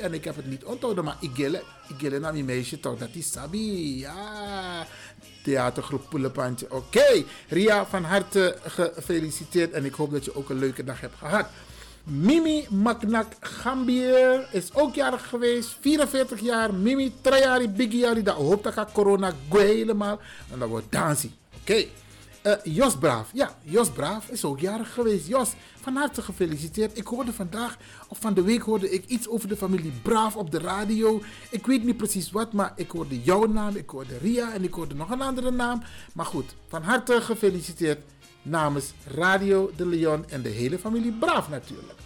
En 0.00 0.14
ik 0.14 0.24
heb 0.24 0.36
het 0.36 0.46
niet 0.46 0.64
onthouden. 0.64 1.04
Maar 1.04 1.16
Igille, 1.20 1.62
Igille 1.88 2.18
naar 2.18 2.32
mijn 2.32 2.44
meisje 2.44 2.80
toch, 2.80 2.98
dat 2.98 3.08
is 3.12 3.32
Sabi. 3.32 3.98
Ja, 3.98 4.86
theatergroep 5.42 6.06
Poelepantje. 6.10 6.66
Oké, 6.70 7.24
Ria, 7.48 7.86
van 7.86 8.04
harte 8.04 8.56
gefeliciteerd. 8.64 9.72
En 9.72 9.84
ik 9.84 9.94
hoop 9.94 10.10
dat 10.10 10.24
je 10.24 10.36
ook 10.36 10.50
een 10.50 10.58
leuke 10.58 10.84
dag 10.84 11.00
hebt 11.00 11.18
gehad. 11.18 11.46
Mimi 12.04 12.66
Maknak 12.70 13.26
Gambier 13.40 14.48
is 14.52 14.74
ook 14.74 14.94
jarig 14.94 15.28
geweest. 15.28 15.76
44 15.80 16.40
jaar. 16.40 16.74
Mimi 16.74 17.12
Trajari 17.20 17.68
Bigiari. 17.68 18.22
Dat 18.22 18.36
hoopt 18.36 18.64
dat 18.64 18.72
gaat 18.72 18.92
corona 18.92 19.32
go 19.48 19.58
helemaal. 19.58 20.20
En 20.52 20.58
dat 20.58 20.68
wordt 20.68 20.92
dansie. 20.92 21.32
Oké. 21.60 21.84
Eh, 22.42 22.52
Jos 22.62 22.96
Braaf. 22.96 23.30
Ja, 23.32 23.56
Jos 23.62 23.90
Braaf 23.90 24.28
is 24.28 24.44
ook 24.44 24.60
jarig 24.60 24.94
geweest. 24.94 25.26
Jos, 25.26 25.52
van 25.80 25.96
harte 25.96 26.22
gefeliciteerd. 26.22 26.98
Ik 26.98 27.06
hoorde 27.06 27.32
vandaag, 27.32 27.76
of 28.08 28.18
van 28.20 28.34
de 28.34 28.42
week 28.42 28.62
hoorde 28.62 28.90
ik 28.90 29.06
iets 29.06 29.28
over 29.28 29.48
de 29.48 29.56
familie 29.56 29.92
Braaf 30.02 30.36
op 30.36 30.50
de 30.50 30.58
radio. 30.58 31.22
Ik 31.50 31.66
weet 31.66 31.84
niet 31.84 31.96
precies 31.96 32.30
wat, 32.30 32.52
maar 32.52 32.72
ik 32.76 32.90
hoorde 32.90 33.22
jouw 33.22 33.46
naam, 33.46 33.76
ik 33.76 33.90
hoorde 33.90 34.18
Ria 34.18 34.52
en 34.52 34.64
ik 34.64 34.74
hoorde 34.74 34.94
nog 34.94 35.10
een 35.10 35.20
andere 35.20 35.50
naam. 35.50 35.82
Maar 36.14 36.26
goed, 36.26 36.54
van 36.68 36.82
harte 36.82 37.20
gefeliciteerd 37.20 37.98
namens 38.42 38.92
Radio 39.16 39.70
de 39.76 39.86
Leon 39.86 40.24
en 40.28 40.42
de 40.42 40.48
hele 40.48 40.78
familie 40.78 41.12
Braaf 41.12 41.48
natuurlijk. 41.48 41.98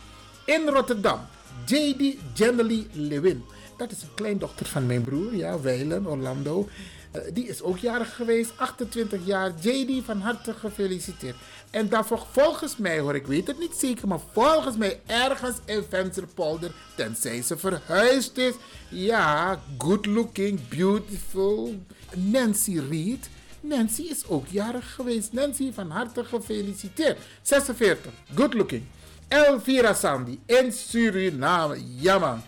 In 0.45 0.69
Rotterdam, 0.69 1.21
J.D. 1.67 2.17
Jennely 2.35 2.87
Lewin. 2.93 3.45
Dat 3.77 3.91
is 3.91 4.03
een 4.03 4.15
kleindochter 4.15 4.67
van 4.67 4.87
mijn 4.87 5.03
broer, 5.03 5.35
ja, 5.37 5.61
Weilen, 5.61 6.07
Orlando. 6.07 6.69
Uh, 7.17 7.23
die 7.33 7.49
is 7.49 7.63
ook 7.63 7.79
jarig 7.79 8.15
geweest, 8.15 8.53
28 8.57 9.21
jaar. 9.27 9.53
JD, 9.61 10.05
van 10.05 10.21
harte 10.21 10.55
gefeliciteerd. 10.55 11.37
En 11.71 11.89
daarvoor 11.89 12.27
volgens 12.31 12.77
mij, 12.77 12.99
hoor, 12.99 13.15
ik 13.15 13.27
weet 13.27 13.47
het 13.47 13.59
niet 13.59 13.75
zeker, 13.75 14.09
maar 14.09 14.21
volgens 14.33 14.77
mij 14.77 15.01
ergens 15.07 15.57
in 15.65 15.85
Vensterpolder, 15.89 16.75
tenzij 16.95 17.43
ze 17.43 17.57
verhuisd 17.57 18.39
is. 18.39 18.55
Ja, 18.89 19.61
good 19.79 20.07
looking, 20.07 20.69
beautiful. 20.69 21.75
Nancy 22.15 22.81
Reed. 22.91 23.29
Nancy 23.65 24.03
is 24.03 24.27
ook 24.29 24.47
jarig 24.47 24.95
geweest. 24.95 25.33
Nancy, 25.33 25.73
van 25.73 25.91
harte 25.91 26.25
gefeliciteerd. 26.25 27.19
46, 27.43 28.13
good 28.35 28.55
looking. 28.55 28.83
Elvira 29.29 29.95
Sandy 29.95 30.39
in 30.47 30.73
Suriname. 30.73 31.79
Ja 32.01 32.19
man. 32.19 32.43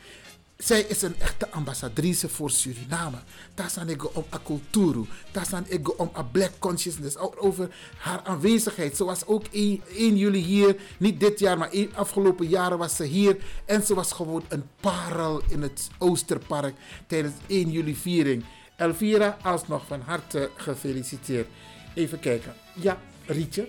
Zij 0.56 0.80
is 0.80 1.02
een 1.02 1.14
echte 1.18 1.50
ambassadrice 1.50 2.28
voor 2.28 2.50
Suriname. 2.50 3.16
Daar 3.54 3.70
staan 3.70 3.88
ik 3.88 4.16
om 4.16 4.24
a 4.34 4.40
cultuur. 4.44 5.06
Daar 5.30 5.46
staan 5.46 5.64
ik 5.68 5.98
om 6.00 6.10
a 6.16 6.22
black 6.22 6.52
consciousness. 6.58 7.16
Over 7.16 7.74
haar 7.98 8.20
aanwezigheid. 8.24 8.96
Ze 8.96 9.04
was 9.04 9.26
ook 9.26 9.44
1, 9.50 9.82
1 9.96 10.16
juli 10.16 10.38
hier. 10.38 10.76
Niet 10.98 11.20
dit 11.20 11.38
jaar, 11.38 11.58
maar 11.58 11.72
in 11.72 11.90
afgelopen 11.94 12.48
jaren 12.48 12.78
was 12.78 12.96
ze 12.96 13.04
hier. 13.04 13.36
En 13.64 13.82
ze 13.82 13.94
was 13.94 14.12
gewoon 14.12 14.44
een 14.48 14.64
parel 14.80 15.42
in 15.48 15.62
het 15.62 15.88
Oosterpark 15.98 16.74
tijdens 17.06 17.34
1 17.46 17.70
juli 17.70 17.96
viering. 17.96 18.44
Elvira, 18.76 19.36
alsnog 19.42 19.86
van 19.86 20.00
harte 20.00 20.50
gefeliciteerd. 20.56 21.46
Even 21.94 22.20
kijken. 22.20 22.54
Ja, 22.72 22.98
Rietje. 23.26 23.68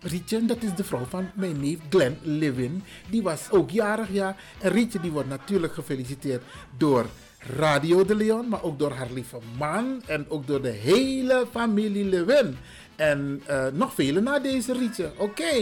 Rietje, 0.00 0.44
dat 0.44 0.62
is 0.62 0.74
de 0.74 0.84
vrouw 0.84 1.04
van 1.04 1.30
mijn 1.34 1.60
neef 1.60 1.78
Glenn 1.88 2.18
Lewin. 2.22 2.82
Die 3.10 3.22
was 3.22 3.50
ook 3.50 3.70
jarig, 3.70 4.12
ja. 4.12 4.36
En 4.60 4.70
Rietje 4.70 5.00
die 5.00 5.10
wordt 5.10 5.28
natuurlijk 5.28 5.74
gefeliciteerd 5.74 6.42
door 6.76 7.06
Radio 7.38 8.04
de 8.04 8.14
Leon, 8.14 8.48
maar 8.48 8.62
ook 8.62 8.78
door 8.78 8.92
haar 8.92 9.10
lieve 9.12 9.38
man 9.58 10.02
en 10.06 10.26
ook 10.28 10.46
door 10.46 10.62
de 10.62 10.68
hele 10.68 11.46
familie 11.50 12.04
Lewin. 12.04 12.56
En 12.96 13.42
uh, 13.50 13.66
nog 13.72 13.94
vele 13.94 14.20
na 14.20 14.38
deze 14.38 14.72
Rietje. 14.72 15.12
Oké. 15.16 15.52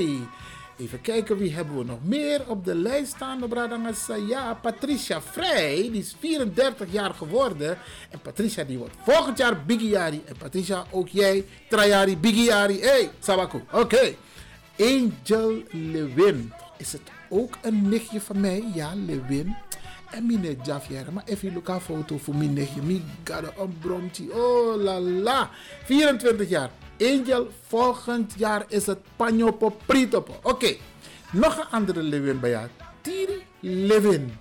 Even 0.82 1.00
kijken, 1.00 1.36
wie 1.36 1.52
hebben 1.52 1.78
we 1.78 1.84
nog 1.84 1.98
meer 2.02 2.48
op 2.48 2.64
de 2.64 2.74
lijst 2.74 3.12
staan? 3.12 3.40
Ja, 4.28 4.54
Patricia 4.54 5.22
Vrij, 5.22 5.88
die 5.92 6.00
is 6.00 6.16
34 6.18 6.92
jaar 6.92 7.14
geworden. 7.14 7.78
En 8.10 8.20
Patricia 8.20 8.64
die 8.64 8.78
wordt 8.78 8.94
volgend 9.04 9.38
jaar 9.38 9.64
Bigiari. 9.64 10.22
En 10.24 10.36
Patricia, 10.38 10.84
ook 10.90 11.08
jij, 11.08 11.44
Trajari, 11.68 12.16
Bigiari. 12.16 12.80
Hey, 12.80 13.10
Sabaku. 13.18 13.62
Oké. 13.72 14.14
Angel 14.78 15.62
Lewin. 15.70 16.52
Is 16.76 16.92
het 16.92 17.02
ook 17.28 17.58
een 17.62 17.88
nichtje 17.88 18.20
van 18.20 18.40
mij? 18.40 18.64
Ja, 18.74 18.92
Lewin. 18.94 19.56
En 20.10 20.26
mijn 20.26 20.58
Javier. 20.62 21.12
Maar 21.12 21.24
even 21.26 21.48
een 21.68 21.80
foto 21.80 22.18
voor 22.18 22.36
mijn 22.36 22.52
nichtje. 22.52 22.82
Mijn 22.82 23.04
gade 23.24 23.52
een. 23.56 24.30
Oh 24.32 24.82
la 24.82 25.00
la. 25.00 25.50
24 25.84 26.48
jaar. 26.48 26.70
Angel, 27.02 27.48
volgend 27.66 28.34
jaar 28.36 28.64
is 28.68 28.86
het 28.86 28.98
Panjopo 29.16 29.76
Pritopo. 29.86 30.34
Oké. 30.42 30.76
Nog 31.32 31.56
een 31.56 31.70
andere 31.70 32.02
Lewin 32.02 32.40
bij 32.40 32.50
jou. 32.50 32.66
Tiri 33.00 33.42
Lewin. 33.60 34.32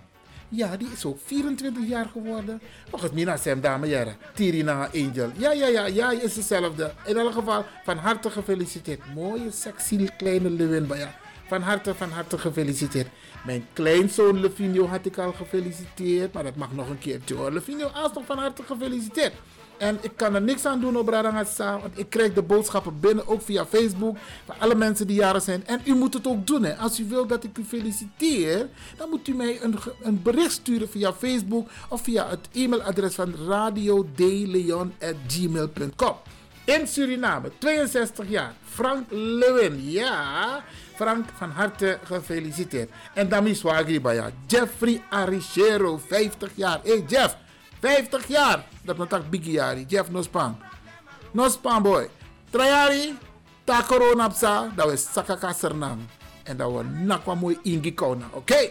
Ja, 0.50 0.78
die 0.78 0.88
is 0.94 1.06
ook 1.06 1.20
24 1.26 1.88
jaar 1.88 2.06
geworden. 2.06 2.62
Volgens 2.90 3.12
mij 3.12 3.38
zijn 3.38 3.62
dame 3.62 3.88
jaren. 3.88 4.16
Tirina 4.34 4.90
Angel. 4.94 5.30
Ja, 5.38 5.52
ja, 5.52 5.68
ja, 5.68 5.86
ja, 5.86 6.12
is 6.12 6.36
hetzelfde. 6.36 6.94
In 7.06 7.18
elk 7.18 7.34
geval, 7.34 7.66
van 7.84 7.98
harte 7.98 8.30
gefeliciteerd. 8.30 9.14
Mooie, 9.16 9.52
sexy, 9.52 10.08
kleine 10.18 10.50
Lewin 10.50 10.88
bij 10.88 10.98
jou. 10.98 11.10
Van 11.48 11.62
harte, 11.62 11.96
van 11.96 12.10
harte 12.10 12.38
gefeliciteerd. 12.38 13.08
Mijn 13.46 13.66
kleinzoon 13.74 14.40
Levinio 14.40 14.88
had 14.88 15.06
ik 15.06 15.18
al 15.18 15.34
gefeliciteerd. 15.34 16.34
Maar 16.34 16.44
dat 16.44 16.56
mag 16.56 16.72
nog 16.72 16.90
een 16.90 17.00
keertje 17.00 17.36
hoor. 17.36 17.52
Levinio, 17.52 17.88
alsnog 17.88 18.26
van 18.26 18.38
harte 18.38 18.64
gefeliciteerd. 18.64 19.34
En 19.82 19.98
ik 20.02 20.12
kan 20.16 20.36
er 20.36 20.42
niks 20.42 20.66
aan 20.66 20.80
doen 20.80 20.98
op 20.98 21.08
Radangasa. 21.08 21.80
Want 21.80 22.00
ik 22.00 22.10
krijg 22.10 22.34
de 22.34 22.42
boodschappen 22.42 23.00
binnen, 23.00 23.28
ook 23.28 23.42
via 23.42 23.66
Facebook. 23.66 24.18
Van 24.46 24.56
alle 24.60 24.76
mensen 24.76 25.08
die 25.08 25.16
jaren 25.16 25.42
zijn. 25.42 25.68
En 25.68 25.82
u 25.86 25.96
moet 25.96 26.14
het 26.14 26.28
ook 26.28 26.48
doen. 26.48 26.64
Hè. 26.64 26.76
Als 26.76 27.00
u 27.00 27.08
wilt 27.08 27.30
dat 27.30 27.44
ik 27.44 27.58
u 27.58 27.64
feliciteer, 27.64 28.70
dan 28.98 29.10
moet 29.10 29.28
u 29.28 29.34
mij 29.34 29.62
een, 29.62 29.76
een 30.02 30.22
bericht 30.22 30.52
sturen 30.52 30.90
via 30.90 31.14
Facebook. 31.14 31.70
Of 31.90 32.02
via 32.02 32.30
het 32.30 32.48
e-mailadres 32.52 33.16
van 33.16 33.34
radiodeleon.gmail.com. 33.48 36.16
In 36.66 36.88
Suriname, 36.88 37.52
62 37.58 38.30
jaar. 38.30 38.54
Frank 38.64 39.06
Lewin. 39.10 39.92
Ja, 39.92 40.64
Frank, 40.96 41.26
van 41.38 41.50
harte 41.50 42.00
gefeliciteerd. 42.04 42.90
En 43.14 43.30
dan 43.30 43.48
is 43.48 43.62
Wagri 43.62 44.02
Jeffrey 44.48 45.02
Arichero, 45.10 46.02
50 46.08 46.52
jaar. 46.56 46.80
Hé 46.84 46.92
hey 46.92 47.04
Jeff, 47.08 47.38
50 47.80 48.28
jaar. 48.28 48.71
Dat 48.82 49.00
is 49.00 49.08
tak 49.08 49.30
bigiari. 49.30 49.86
Jeff 49.88 50.10
Nospan. 50.10 50.58
Nospan 51.32 51.82
boy. 51.82 52.10
Trajari. 52.50 53.18
Ta 53.64 53.84
corona 53.84 54.28
psa. 54.30 54.72
Dat 54.76 54.90
was 54.90 55.14
sakaka 55.14 55.54
sernam. 55.54 56.08
En 56.44 56.58
dat 56.58 56.72
was 56.72 56.84
nakwa 57.04 57.36
mooi 57.36 57.58
ingekona. 57.64 58.26
Oké? 58.32 58.70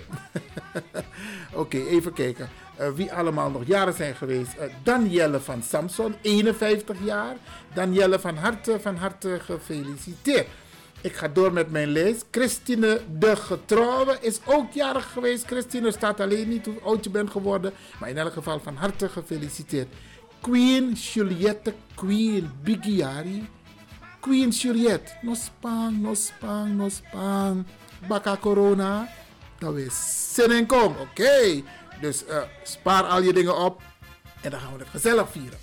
Oké, 1.62 1.78
even 1.78 2.12
kijken. 2.12 2.48
Uh, 2.80 2.88
wie 2.94 3.12
allemaal 3.12 3.50
nog 3.50 3.62
jaren 3.66 3.94
zijn 3.94 4.14
geweest. 4.14 4.52
Uh, 4.58 4.64
Danielle 4.82 5.40
van 5.40 5.62
Samson, 5.62 6.14
51 6.22 6.96
jaar. 7.04 7.36
Danielle 7.74 8.18
van 8.18 8.36
harte, 8.36 8.80
van 8.80 8.96
harte 8.96 9.40
gefeliciteerd. 9.40 10.48
Ik 11.02 11.16
ga 11.16 11.28
door 11.28 11.52
met 11.52 11.70
mijn 11.70 11.88
lijst. 11.88 12.24
Christine 12.30 13.00
de 13.18 13.36
Getrouwe 13.36 14.18
is 14.20 14.40
ook 14.44 14.72
jarig 14.72 15.12
geweest. 15.12 15.46
Christine 15.46 15.92
staat 15.92 16.20
alleen 16.20 16.48
niet 16.48 16.66
hoe 16.66 16.80
oud 16.80 17.04
je 17.04 17.10
bent 17.10 17.30
geworden. 17.30 17.72
Maar 18.00 18.08
in 18.08 18.18
elk 18.18 18.32
geval 18.32 18.60
van 18.60 18.76
harte 18.76 19.08
gefeliciteerd. 19.08 19.88
Queen 20.40 20.92
Juliette 20.92 21.74
Queen 21.94 22.50
Bigiari. 22.62 23.48
Queen 24.20 24.48
Juliette. 24.48 25.12
No 25.22 25.34
spang, 25.34 26.00
no 26.00 26.14
spang, 26.14 26.76
no 26.76 26.88
spang. 26.88 27.66
Baka 28.08 28.36
corona. 28.36 29.08
Dat 29.58 29.76
is 29.76 30.28
zin 30.34 30.50
en 30.50 30.66
kom. 30.66 30.96
Oké. 31.00 31.62
Dus 32.00 32.24
uh, 32.28 32.42
spaar 32.62 33.04
al 33.04 33.22
je 33.22 33.32
dingen 33.32 33.56
op. 33.56 33.82
En 34.40 34.50
dan 34.50 34.60
gaan 34.60 34.72
we 34.72 34.78
het 34.78 34.88
gezellig 34.88 35.30
vieren. 35.30 35.58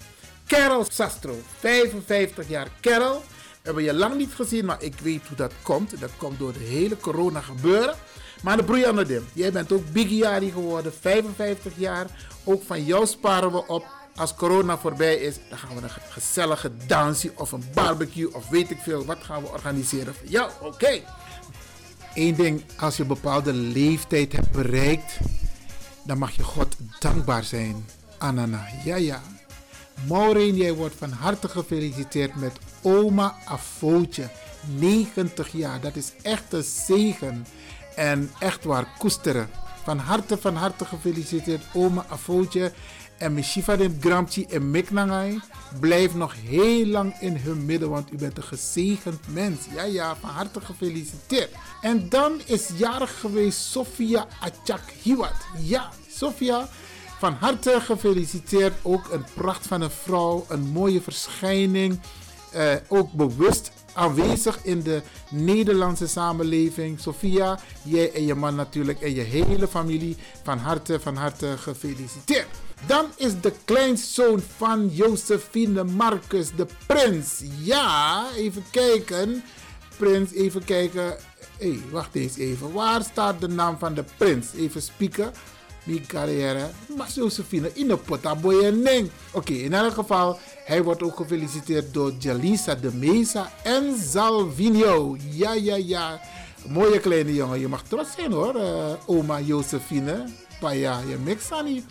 Carol 0.47 0.85
Sastro. 0.89 1.35
55 1.57 2.49
jaar. 2.49 2.67
Carol 2.81 3.21
hebben 3.67 3.83
je 3.83 3.93
lang 3.93 4.15
niet 4.15 4.33
gezien, 4.33 4.65
maar 4.65 4.83
ik 4.83 4.93
weet 5.01 5.27
hoe 5.27 5.37
dat 5.37 5.53
komt. 5.61 5.99
Dat 5.99 6.11
komt 6.17 6.39
door 6.39 6.53
de 6.53 6.59
hele 6.59 6.97
corona 6.97 7.41
gebeuren. 7.41 7.95
Maar 8.43 8.57
de 8.57 8.63
Brianna 8.63 9.03
Dim, 9.03 9.25
jij 9.33 9.51
bent 9.51 9.71
ook 9.71 9.91
Bigiari 9.91 10.51
geworden, 10.51 10.93
55 10.99 11.73
jaar. 11.75 12.05
Ook 12.43 12.63
van 12.63 12.85
jou 12.85 13.05
sparen 13.05 13.51
we 13.51 13.67
op. 13.67 13.85
Als 14.15 14.35
corona 14.35 14.77
voorbij 14.77 15.15
is, 15.15 15.35
dan 15.49 15.57
gaan 15.57 15.75
we 15.75 15.81
een 15.81 15.89
gezellige 16.09 16.71
dansje 16.87 17.31
of 17.35 17.51
een 17.51 17.63
barbecue 17.73 18.33
of 18.33 18.49
weet 18.49 18.69
ik 18.69 18.79
veel. 18.79 19.05
Wat 19.05 19.17
gaan 19.21 19.41
we 19.41 19.49
organiseren 19.49 20.15
voor 20.15 20.27
jou? 20.27 20.51
Oké. 20.61 20.73
Okay. 20.73 21.03
Eén 22.13 22.35
ding, 22.35 22.63
als 22.79 22.95
je 22.95 23.01
een 23.01 23.07
bepaalde 23.07 23.53
leeftijd 23.53 24.31
hebt 24.31 24.51
bereikt, 24.51 25.17
dan 26.03 26.17
mag 26.17 26.31
je 26.31 26.43
God 26.43 26.75
dankbaar 26.99 27.43
zijn. 27.43 27.85
Anana, 28.17 28.67
ja 28.83 28.95
ja. 28.95 29.21
Maureen, 30.07 30.55
jij 30.55 30.73
wordt 30.73 30.95
van 30.97 31.11
harte 31.11 31.49
gefeliciteerd 31.49 32.35
met 32.35 32.51
oma 32.81 33.35
Afootje. 33.45 34.29
90 34.75 35.51
jaar, 35.51 35.81
dat 35.81 35.95
is 35.95 36.11
echt 36.21 36.53
een 36.53 36.63
zegen. 36.63 37.45
En 37.95 38.31
echt 38.39 38.63
waar, 38.63 38.87
koesteren. 38.97 39.49
Van 39.83 39.97
harte, 39.97 40.37
van 40.37 40.55
harte 40.55 40.85
gefeliciteerd, 40.85 41.63
oma 41.73 42.05
Afootje. 42.09 42.71
En 43.17 43.33
Mishifa 43.33 43.75
de 43.75 43.97
Gramchi 43.99 44.45
en 44.45 44.71
Miknangai. 44.71 45.39
Blijf 45.79 46.15
nog 46.15 46.33
heel 46.43 46.85
lang 46.85 47.19
in 47.19 47.35
hun 47.35 47.65
midden, 47.65 47.89
want 47.89 48.13
u 48.13 48.17
bent 48.17 48.37
een 48.37 48.43
gezegend 48.43 49.19
mens. 49.27 49.59
Ja, 49.73 49.83
ja, 49.83 50.15
van 50.15 50.29
harte 50.29 50.61
gefeliciteerd. 50.61 51.49
En 51.81 52.09
dan 52.09 52.41
is 52.45 52.69
jarig 52.77 53.19
geweest 53.19 53.59
Sofia 53.59 54.27
Achak 54.39 54.83
Hiwat. 55.01 55.35
Ja, 55.59 55.89
Sofia, 56.09 56.69
van 57.19 57.33
harte 57.33 57.81
gefeliciteerd. 57.81 58.73
Ook 58.81 59.11
een 59.11 59.25
pracht 59.33 59.67
van 59.67 59.81
een 59.81 59.91
vrouw, 59.91 60.45
een 60.49 60.67
mooie 60.67 61.01
verschijning. 61.01 61.99
Uh, 62.55 62.73
ook 62.87 63.11
bewust 63.11 63.71
aanwezig 63.93 64.59
in 64.63 64.81
de 64.81 65.01
Nederlandse 65.29 66.07
samenleving. 66.07 66.99
Sophia, 66.99 67.59
jij 67.83 68.13
en 68.13 68.25
je 68.25 68.35
man 68.35 68.55
natuurlijk 68.55 69.01
en 69.01 69.15
je 69.15 69.21
hele 69.21 69.67
familie 69.67 70.17
van 70.43 70.57
harte, 70.57 70.99
van 70.99 71.15
harte 71.15 71.57
gefeliciteerd. 71.57 72.47
Dan 72.85 73.05
is 73.15 73.41
de 73.41 73.53
kleinzoon 73.65 74.41
van 74.57 74.87
Josephine 74.87 75.83
Marcus, 75.83 76.51
de 76.55 76.67
prins. 76.87 77.41
Ja, 77.59 78.25
even 78.35 78.63
kijken. 78.71 79.43
Prins, 79.97 80.31
even 80.31 80.63
kijken. 80.63 81.17
Hé, 81.57 81.69
hey, 81.69 81.79
wacht 81.91 82.15
eens 82.15 82.37
even. 82.37 82.73
Waar 82.73 83.03
staat 83.03 83.41
de 83.41 83.47
naam 83.47 83.77
van 83.77 83.93
de 83.93 84.03
prins? 84.17 84.47
Even 84.55 84.81
spieken. 84.81 85.31
Mijn 85.87 86.05
carrière. 86.07 86.69
Maar 86.97 87.09
Josephine, 87.13 87.71
in 87.73 87.87
de 87.87 87.97
potaboyeneng. 87.97 89.09
Oké, 89.31 89.53
in 89.53 89.73
elk 89.73 89.93
geval. 89.93 90.39
Hij 90.65 90.83
wordt 90.83 91.03
ook 91.03 91.15
gefeliciteerd 91.15 91.93
door 91.93 92.13
Jalisa 92.19 92.75
de 92.75 92.93
Mesa 92.93 93.51
en 93.63 93.99
Salvinio. 93.99 95.17
Ja, 95.29 95.53
ja, 95.53 95.75
ja. 95.75 96.21
Mooie 96.67 96.99
kleine 96.99 97.33
jongen. 97.33 97.59
Je 97.59 97.67
mag 97.67 97.83
trots 97.83 98.11
zijn 98.15 98.31
hoor, 98.31 98.55
uh, 98.55 98.91
oma 99.05 99.39
Josephine. 99.39 100.25
Paya, 100.59 100.99
je 101.09 101.17
mixani. 101.17 101.83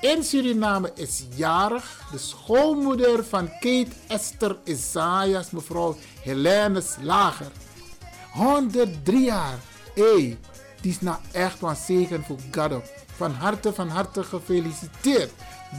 In 0.00 0.22
Suriname 0.22 0.92
is 0.94 1.24
jarig 1.34 2.08
de 2.10 2.18
schoonmoeder 2.18 3.24
van 3.24 3.48
Kate 3.48 3.88
Esther 4.06 4.56
Isaias, 4.64 5.50
mevrouw 5.50 5.96
Helene 6.22 6.80
Slager. 6.80 7.52
103 8.32 9.24
jaar. 9.24 9.58
Hé, 9.94 10.02
hey, 10.02 10.38
die 10.80 10.90
is 10.90 11.00
nou 11.00 11.16
echt 11.32 11.62
een 11.62 11.76
zegen 11.76 12.24
voor 12.24 12.38
God. 12.52 13.01
Van 13.22 13.32
harte, 13.32 13.72
van 13.72 13.88
harte 13.88 14.24
gefeliciteerd. 14.24 15.30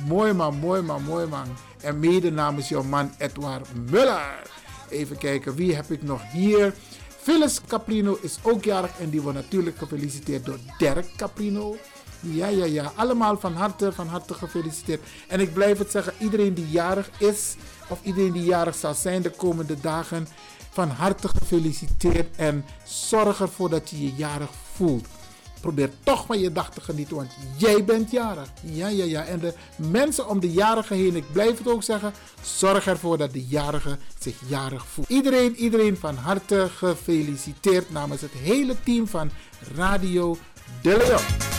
Mooi 0.08 0.34
man, 0.34 0.56
mooi 0.56 0.82
man, 0.82 1.04
mooi 1.04 1.26
man. 1.26 1.48
En 1.82 2.00
mede 2.00 2.32
namens 2.32 2.70
jouw 2.70 2.84
man 2.84 3.12
Edward 3.18 3.68
Muller. 3.90 4.42
Even 4.90 5.18
kijken, 5.18 5.56
wie 5.56 5.76
heb 5.76 5.92
ik 5.92 6.04
nog 6.04 6.22
hier? 6.32 6.74
Phyllis 7.22 7.62
Caprino 7.68 8.18
is 8.22 8.38
ook 8.42 8.64
jarig 8.64 9.00
en 9.00 9.10
die 9.10 9.22
wordt 9.22 9.38
natuurlijk 9.38 9.78
gefeliciteerd 9.78 10.46
door 10.46 10.58
Dirk 10.78 11.16
Caprino. 11.16 11.78
Ja, 12.20 12.48
ja, 12.48 12.66
ja. 12.66 12.92
Allemaal 12.96 13.40
van 13.40 13.54
harte, 13.54 13.92
van 13.92 14.08
harte 14.08 14.34
gefeliciteerd. 14.34 15.02
En 15.28 15.40
ik 15.40 15.54
blijf 15.54 15.78
het 15.78 15.92
zeggen, 15.92 16.14
iedereen 16.20 16.54
die 16.54 16.70
jarig 16.70 17.10
is, 17.18 17.56
of 17.88 18.00
iedereen 18.04 18.32
die 18.32 18.44
jarig 18.44 18.76
zal 18.76 18.94
zijn 18.94 19.22
de 19.22 19.32
komende 19.32 19.80
dagen, 19.80 20.28
van 20.72 20.90
harte 20.90 21.28
gefeliciteerd. 21.28 22.36
En 22.36 22.66
zorg 22.84 23.42
ervoor 23.42 23.70
dat 23.70 23.90
je 23.90 24.04
je 24.04 24.14
jarig 24.16 24.50
voelt. 24.74 25.08
Probeer 25.64 25.90
toch 26.04 26.26
van 26.26 26.40
je 26.40 26.52
dag 26.52 26.72
te 26.72 26.82
genieten, 26.82 27.16
want 27.16 27.32
jij 27.58 27.84
bent 27.84 28.12
jarig. 28.12 28.50
Ja, 28.62 28.88
ja, 28.88 29.04
ja. 29.04 29.26
En 29.26 29.40
de 29.40 29.54
mensen 29.76 30.30
om 30.30 30.40
de 30.40 30.52
jarige 30.52 30.94
heen, 30.94 31.16
ik 31.16 31.32
blijf 31.32 31.58
het 31.58 31.68
ook 31.68 31.84
zeggen, 31.84 32.14
zorg 32.42 32.88
ervoor 32.88 33.18
dat 33.18 33.34
de 33.34 33.46
jarige 33.46 33.98
zich 34.20 34.36
jarig 34.48 34.86
voelt. 34.86 35.10
Iedereen, 35.10 35.56
iedereen 35.56 35.98
van 35.98 36.16
harte 36.16 36.70
gefeliciteerd 36.76 37.92
namens 37.92 38.22
het 38.22 38.32
hele 38.32 38.76
team 38.84 39.08
van 39.08 39.32
Radio 39.76 40.38
De 40.82 40.98
Leon. 40.98 41.52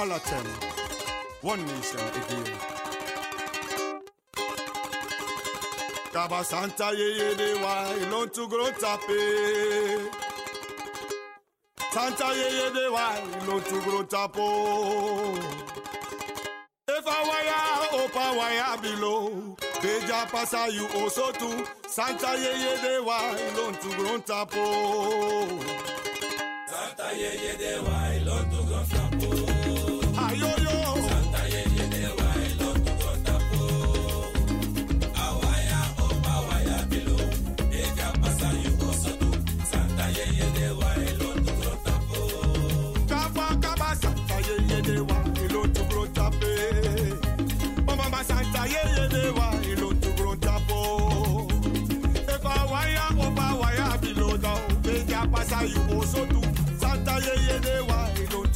Alle 0.00 0.18
ten. 0.20 0.46
One 1.42 1.62
nation 1.66 2.00
again. 2.00 2.46
Kaba 6.12 6.42
Santa 6.42 6.92
ye 6.96 7.34
de 7.34 7.54
wa 7.62 7.74
ilon 8.02 8.28
to 8.30 8.48
grow 8.48 8.70
tape. 8.82 9.20
Santa 11.92 12.28
ye 12.34 12.70
de 12.76 12.90
wa 12.90 13.06
ilon 13.42 13.62
to 13.62 13.80
grow 13.82 14.02
tapo. 14.04 14.48
If 16.88 17.06
I 17.06 17.20
wire 17.28 18.00
opa 18.00 18.24
wire 18.38 18.76
below. 18.82 19.56
Beja 19.82 20.26
pasa 20.30 20.68
you 20.72 20.86
also 20.96 21.30
too. 21.32 21.66
Santa 21.86 22.30
ye 22.38 22.52
ye 22.64 22.72
de 22.84 23.02
wa 23.04 23.18
ilon 23.46 23.74
to 23.82 23.88
grow 23.96 24.18
tapo. 24.30 24.64
Santa 26.68 27.08
ye 27.16 27.56
de 27.58 27.82
wa 27.82 27.98
ilon 28.16 28.50
to 28.50 28.59
Santa 57.30 57.70
ye 57.70 57.80
ye 58.18 58.26
de 58.26 58.49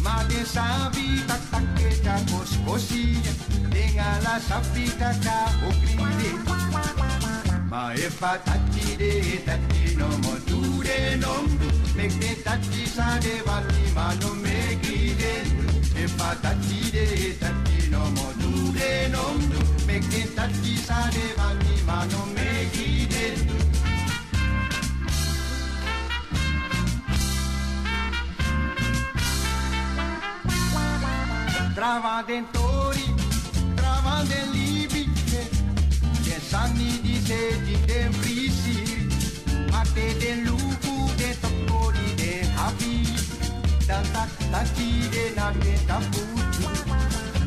Ma 0.00 0.24
de 0.28 0.40
sabi 0.44 1.20
tak 1.28 1.42
tak 1.52 1.64
kita 1.76 2.16
kos 2.32 2.56
kosinya 2.64 3.32
Dengala 3.68 4.40
sapi 4.40 4.88
kaka 4.96 5.52
ukride 5.68 6.30
Mae 7.70 8.08
patati 8.20 8.96
de 9.00 9.12
tati 9.46 9.94
no 9.94 10.08
mo 10.24 10.34
tu 10.48 10.82
de 10.82 11.16
no, 11.22 11.46
Mek 11.94 12.12
de 12.18 12.32
tati 12.42 12.82
sa 12.86 13.20
de 13.22 13.34
vati 13.46 13.84
mano 13.94 14.34
meki 14.42 15.14
de 15.20 15.34
E 15.94 16.04
patati 16.18 16.80
de 16.90 17.06
tati 17.38 17.90
no 17.92 18.02
mo 18.16 18.28
tu 18.42 18.72
de 18.72 19.08
no, 19.14 19.24
Mek 19.86 20.02
de 20.10 20.22
tati 20.34 20.74
sa 20.76 20.98
de 21.14 21.26
vati 21.38 21.74
mano 21.86 22.26
meki 22.34 23.06
de 23.06 23.69
travadentori, 31.80 33.14
travadelli 33.74 34.86
bicche, 34.86 35.48
che 36.22 36.38
sanni 36.38 37.00
di 37.00 37.18
sedi 37.24 37.74
de 37.86 38.10
brisi, 38.18 39.08
a 39.72 39.82
te 39.94 40.14
de 40.18 40.42
lupu 40.44 41.08
de 41.16 41.34
toccori 41.40 42.14
de 42.16 42.44
habi, 42.54 43.08
da 43.86 44.02
tacchi 44.50 45.08
de 45.08 45.32
na 45.34 45.52
me 45.52 45.74
taputu, 45.86 46.68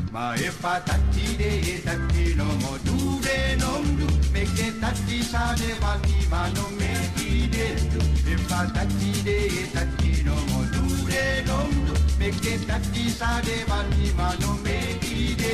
ma 0.09 0.33
e 0.33 0.49
fa 0.49 0.81
tacchi 0.81 1.35
de 1.35 1.49
e 1.75 1.83
tacchi 1.83 2.33
no 2.33 2.45
mo 2.61 2.75
du 2.81 3.19
de 3.21 3.55
non 3.59 3.83
du, 3.97 4.07
me 4.31 4.51
che 4.55 4.73
tacchi 4.79 5.21
sa 5.21 5.53
de 5.53 5.75
vanni 5.79 6.25
ma 6.31 6.47
non 6.55 6.73
me 6.79 7.11
di 7.13 7.47
de 7.49 7.67
e 8.25 8.37
fa 8.47 8.65
tacchi 8.73 9.21
de 9.21 9.37
e 9.61 9.71
tacchi 9.71 10.23
no 10.23 10.33
mo 10.49 10.63
du 10.71 10.87
de 11.05 11.43
non 11.45 11.69
du, 11.85 12.02
me 12.23 12.31
Meke 12.31 12.57
taki 12.67 13.09
sade 13.09 13.65
bani 13.67 14.11
mano 14.17 14.51
meki 14.63 15.35
de 15.39 15.53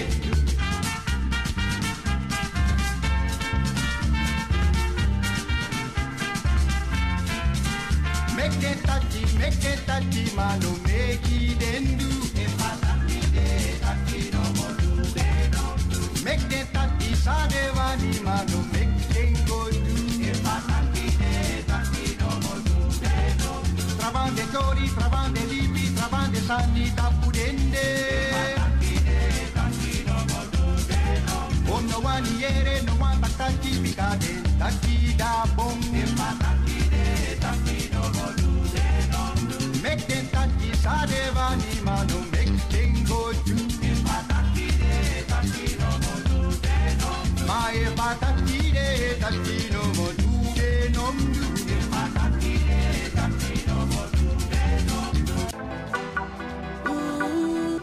Meke 8.36 8.72
taki, 8.86 9.22
meke 9.40 9.74
taki 9.88 10.24
mano 10.36 10.72
meki 10.86 11.56
dendu 11.62 12.10
Epa 12.44 12.70
taki 12.84 13.20
de 13.36 13.48
taki 13.84 14.22
no 14.34 14.44
molu 14.58 15.04
de 15.18 15.28
no 15.54 15.66
du 15.90 16.00
Meke 16.24 16.62
taki 16.74 17.16
sade 17.16 17.64
bani 17.78 18.14
mano 18.28 18.60
meki 18.74 19.26
godu 19.48 19.98
Epa 20.32 20.56
taki 20.70 21.06
de 21.22 21.34
taki 21.72 22.16
no 22.22 22.30
molu 22.46 22.78
de 23.04 23.16
no 23.42 23.52
du 23.76 23.84
Travan 23.98 24.36
de 24.36 24.46
tori, 24.54 24.88
travan 24.98 25.34
de 25.34 25.46
libi 25.52 25.79
sani 26.50 26.92
takudende 26.98 27.88
ono 31.72 31.98
waniere 32.06 32.82
no 32.86 32.94
wambataki 33.02 33.72
bikade 33.84 34.34
takida 34.60 35.46
bongo. 35.56 35.89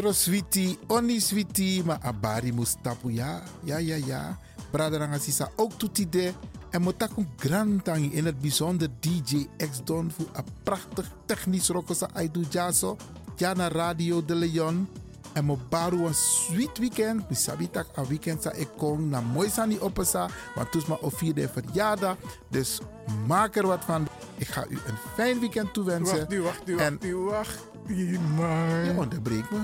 Botro 0.00 0.16
switi, 0.16 0.78
oni 0.88 1.20
switi, 1.20 1.82
maar 1.84 1.98
abari 2.00 2.52
mustapu 2.52 3.10
ya. 3.10 3.42
Ja, 3.64 3.78
ja, 3.78 3.96
ja. 3.96 4.38
Braderanga 4.72 5.18
sisa 5.18 5.50
ook 5.56 5.72
toetide. 5.76 6.32
En 6.70 6.82
motakum 6.82 7.28
grantangi 7.36 8.08
in 8.12 8.24
het 8.24 8.40
bijzonder 8.40 8.88
DJ 9.00 9.46
X 9.56 9.84
Don 9.84 10.10
voor 10.10 10.26
een 10.32 10.44
prachtig 10.62 11.10
technisch 11.26 11.68
rokosa 11.68 12.08
aidu 12.12 12.44
jaso. 12.50 12.96
Ja 13.36 13.52
na 13.52 13.68
Radio 13.68 14.24
de 14.24 14.34
Leon. 14.34 14.88
En 15.32 15.44
mo 15.44 15.58
baru 15.68 16.06
een 16.06 16.14
sweet 16.14 16.78
weekend. 16.78 17.28
Mi 17.28 17.34
sabi 17.36 17.70
tak 17.70 17.86
a 17.98 18.04
weekend 18.04 18.42
sa 18.42 18.52
ik 18.52 18.68
kom 18.76 19.08
na 19.08 19.20
mooi 19.20 19.48
sani 19.50 19.78
opesa. 19.80 20.28
Want 20.54 20.70
toes 20.72 20.86
ma 20.86 20.96
o 21.00 21.08
vierde 21.08 21.48
verjaardag. 21.48 22.16
Dus 22.48 22.80
maak 23.26 23.56
er 23.56 23.66
wat 23.66 23.84
van. 23.84 24.08
Ik 24.36 24.46
ga 24.48 24.64
u 24.68 24.74
een 24.86 24.96
fijn 25.14 25.40
weekend 25.40 25.72
toewensen. 25.72 26.16
Wacht 26.18 26.28
nu, 26.28 26.40
wacht 26.42 26.66
nu, 26.66 26.76
En- 26.76 26.92
wacht 26.92 27.02
nu, 27.04 27.14
wacht 27.16 27.58
nu, 27.86 28.18
man. 28.18 28.84
Je 28.84 28.94
onderbreekt 28.96 29.50
me. 29.50 29.58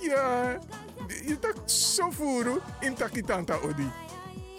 Ja, 0.00 0.58
je 1.26 1.38
tak 1.38 1.54
zo 1.68 2.10
voeren 2.10 2.58
in 2.80 2.94
takitanta 2.94 3.54
odi. 3.54 3.90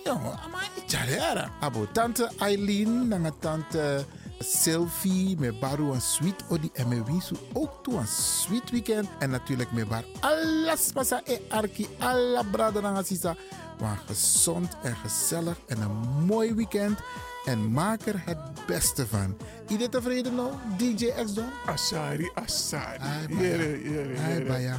Ja, 0.03 0.13
maar 0.51 0.69
Charera. 0.87 1.49
Abo 1.59 1.87
tante 1.91 2.31
Eileen, 2.39 3.07
nanga 3.07 3.31
tante 3.39 4.05
Sylvie, 4.39 5.35
met 5.39 5.59
Baru 5.59 5.91
een 5.91 6.01
sweet 6.01 6.43
odi 6.49 6.69
en 6.73 6.87
met 6.87 7.07
Wisu 7.07 7.35
ook 7.53 7.83
toe 7.83 7.97
een 7.97 8.07
sweet 8.07 8.69
weekend. 8.71 9.07
En 9.19 9.29
natuurlijk 9.29 9.71
met 9.71 9.87
Bar 9.87 10.03
alles 10.19 10.91
pasa 10.91 11.21
e 11.25 11.37
arki, 11.49 11.87
alla 11.99 12.43
brada 12.51 12.79
nanga 12.79 13.03
sisa. 13.03 13.35
Maar 13.79 13.99
gezond 14.05 14.77
en 14.83 14.95
gezellig 14.95 15.57
en 15.67 15.81
een 15.81 15.97
mooi 16.25 16.53
weekend. 16.53 16.99
En 17.45 17.71
maak 17.71 18.01
er 18.05 18.21
het 18.25 18.37
beste 18.65 19.07
van. 19.07 19.37
Iedereen 19.67 19.91
tevreden 19.91 20.35
nou, 20.35 20.51
DJ 20.77 21.05
X 21.25 21.33
Don? 21.33 21.45
Asari, 21.65 22.31
Asari. 22.35 22.99
Jere, 23.29 23.81
jere, 23.89 24.13
jere. 24.27 24.45
baya. 24.45 24.77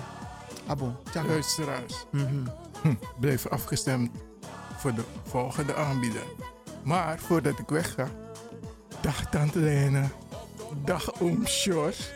Abo, 0.67 0.97
tja. 1.11 1.25
Luisteraars, 1.25 2.05
Mhm. 2.11 2.47
hm, 2.83 2.95
blijf 3.21 3.47
afgestemd 3.47 4.11
voor 4.77 4.95
de 4.95 5.03
volgende 5.29 5.75
aanbieder. 5.75 6.23
Maar 6.83 7.19
voordat 7.19 7.59
ik 7.59 7.69
wegga, 7.69 8.09
dag 9.03 9.31
Tante 9.31 9.59
Lena, 9.59 10.11
dag 10.85 11.21
Oom 11.21 11.47
Sjors. 11.47 12.11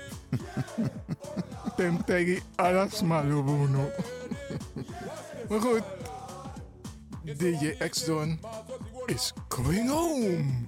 Temtegi 1.77 2.43
alas 2.57 3.03
malubuno. 3.03 3.91
maar 5.49 5.61
goed, 5.61 5.83
DJ 7.23 7.75
X-Don 7.91 8.39
is 9.07 9.33
going 9.49 9.89
home. 9.89 10.65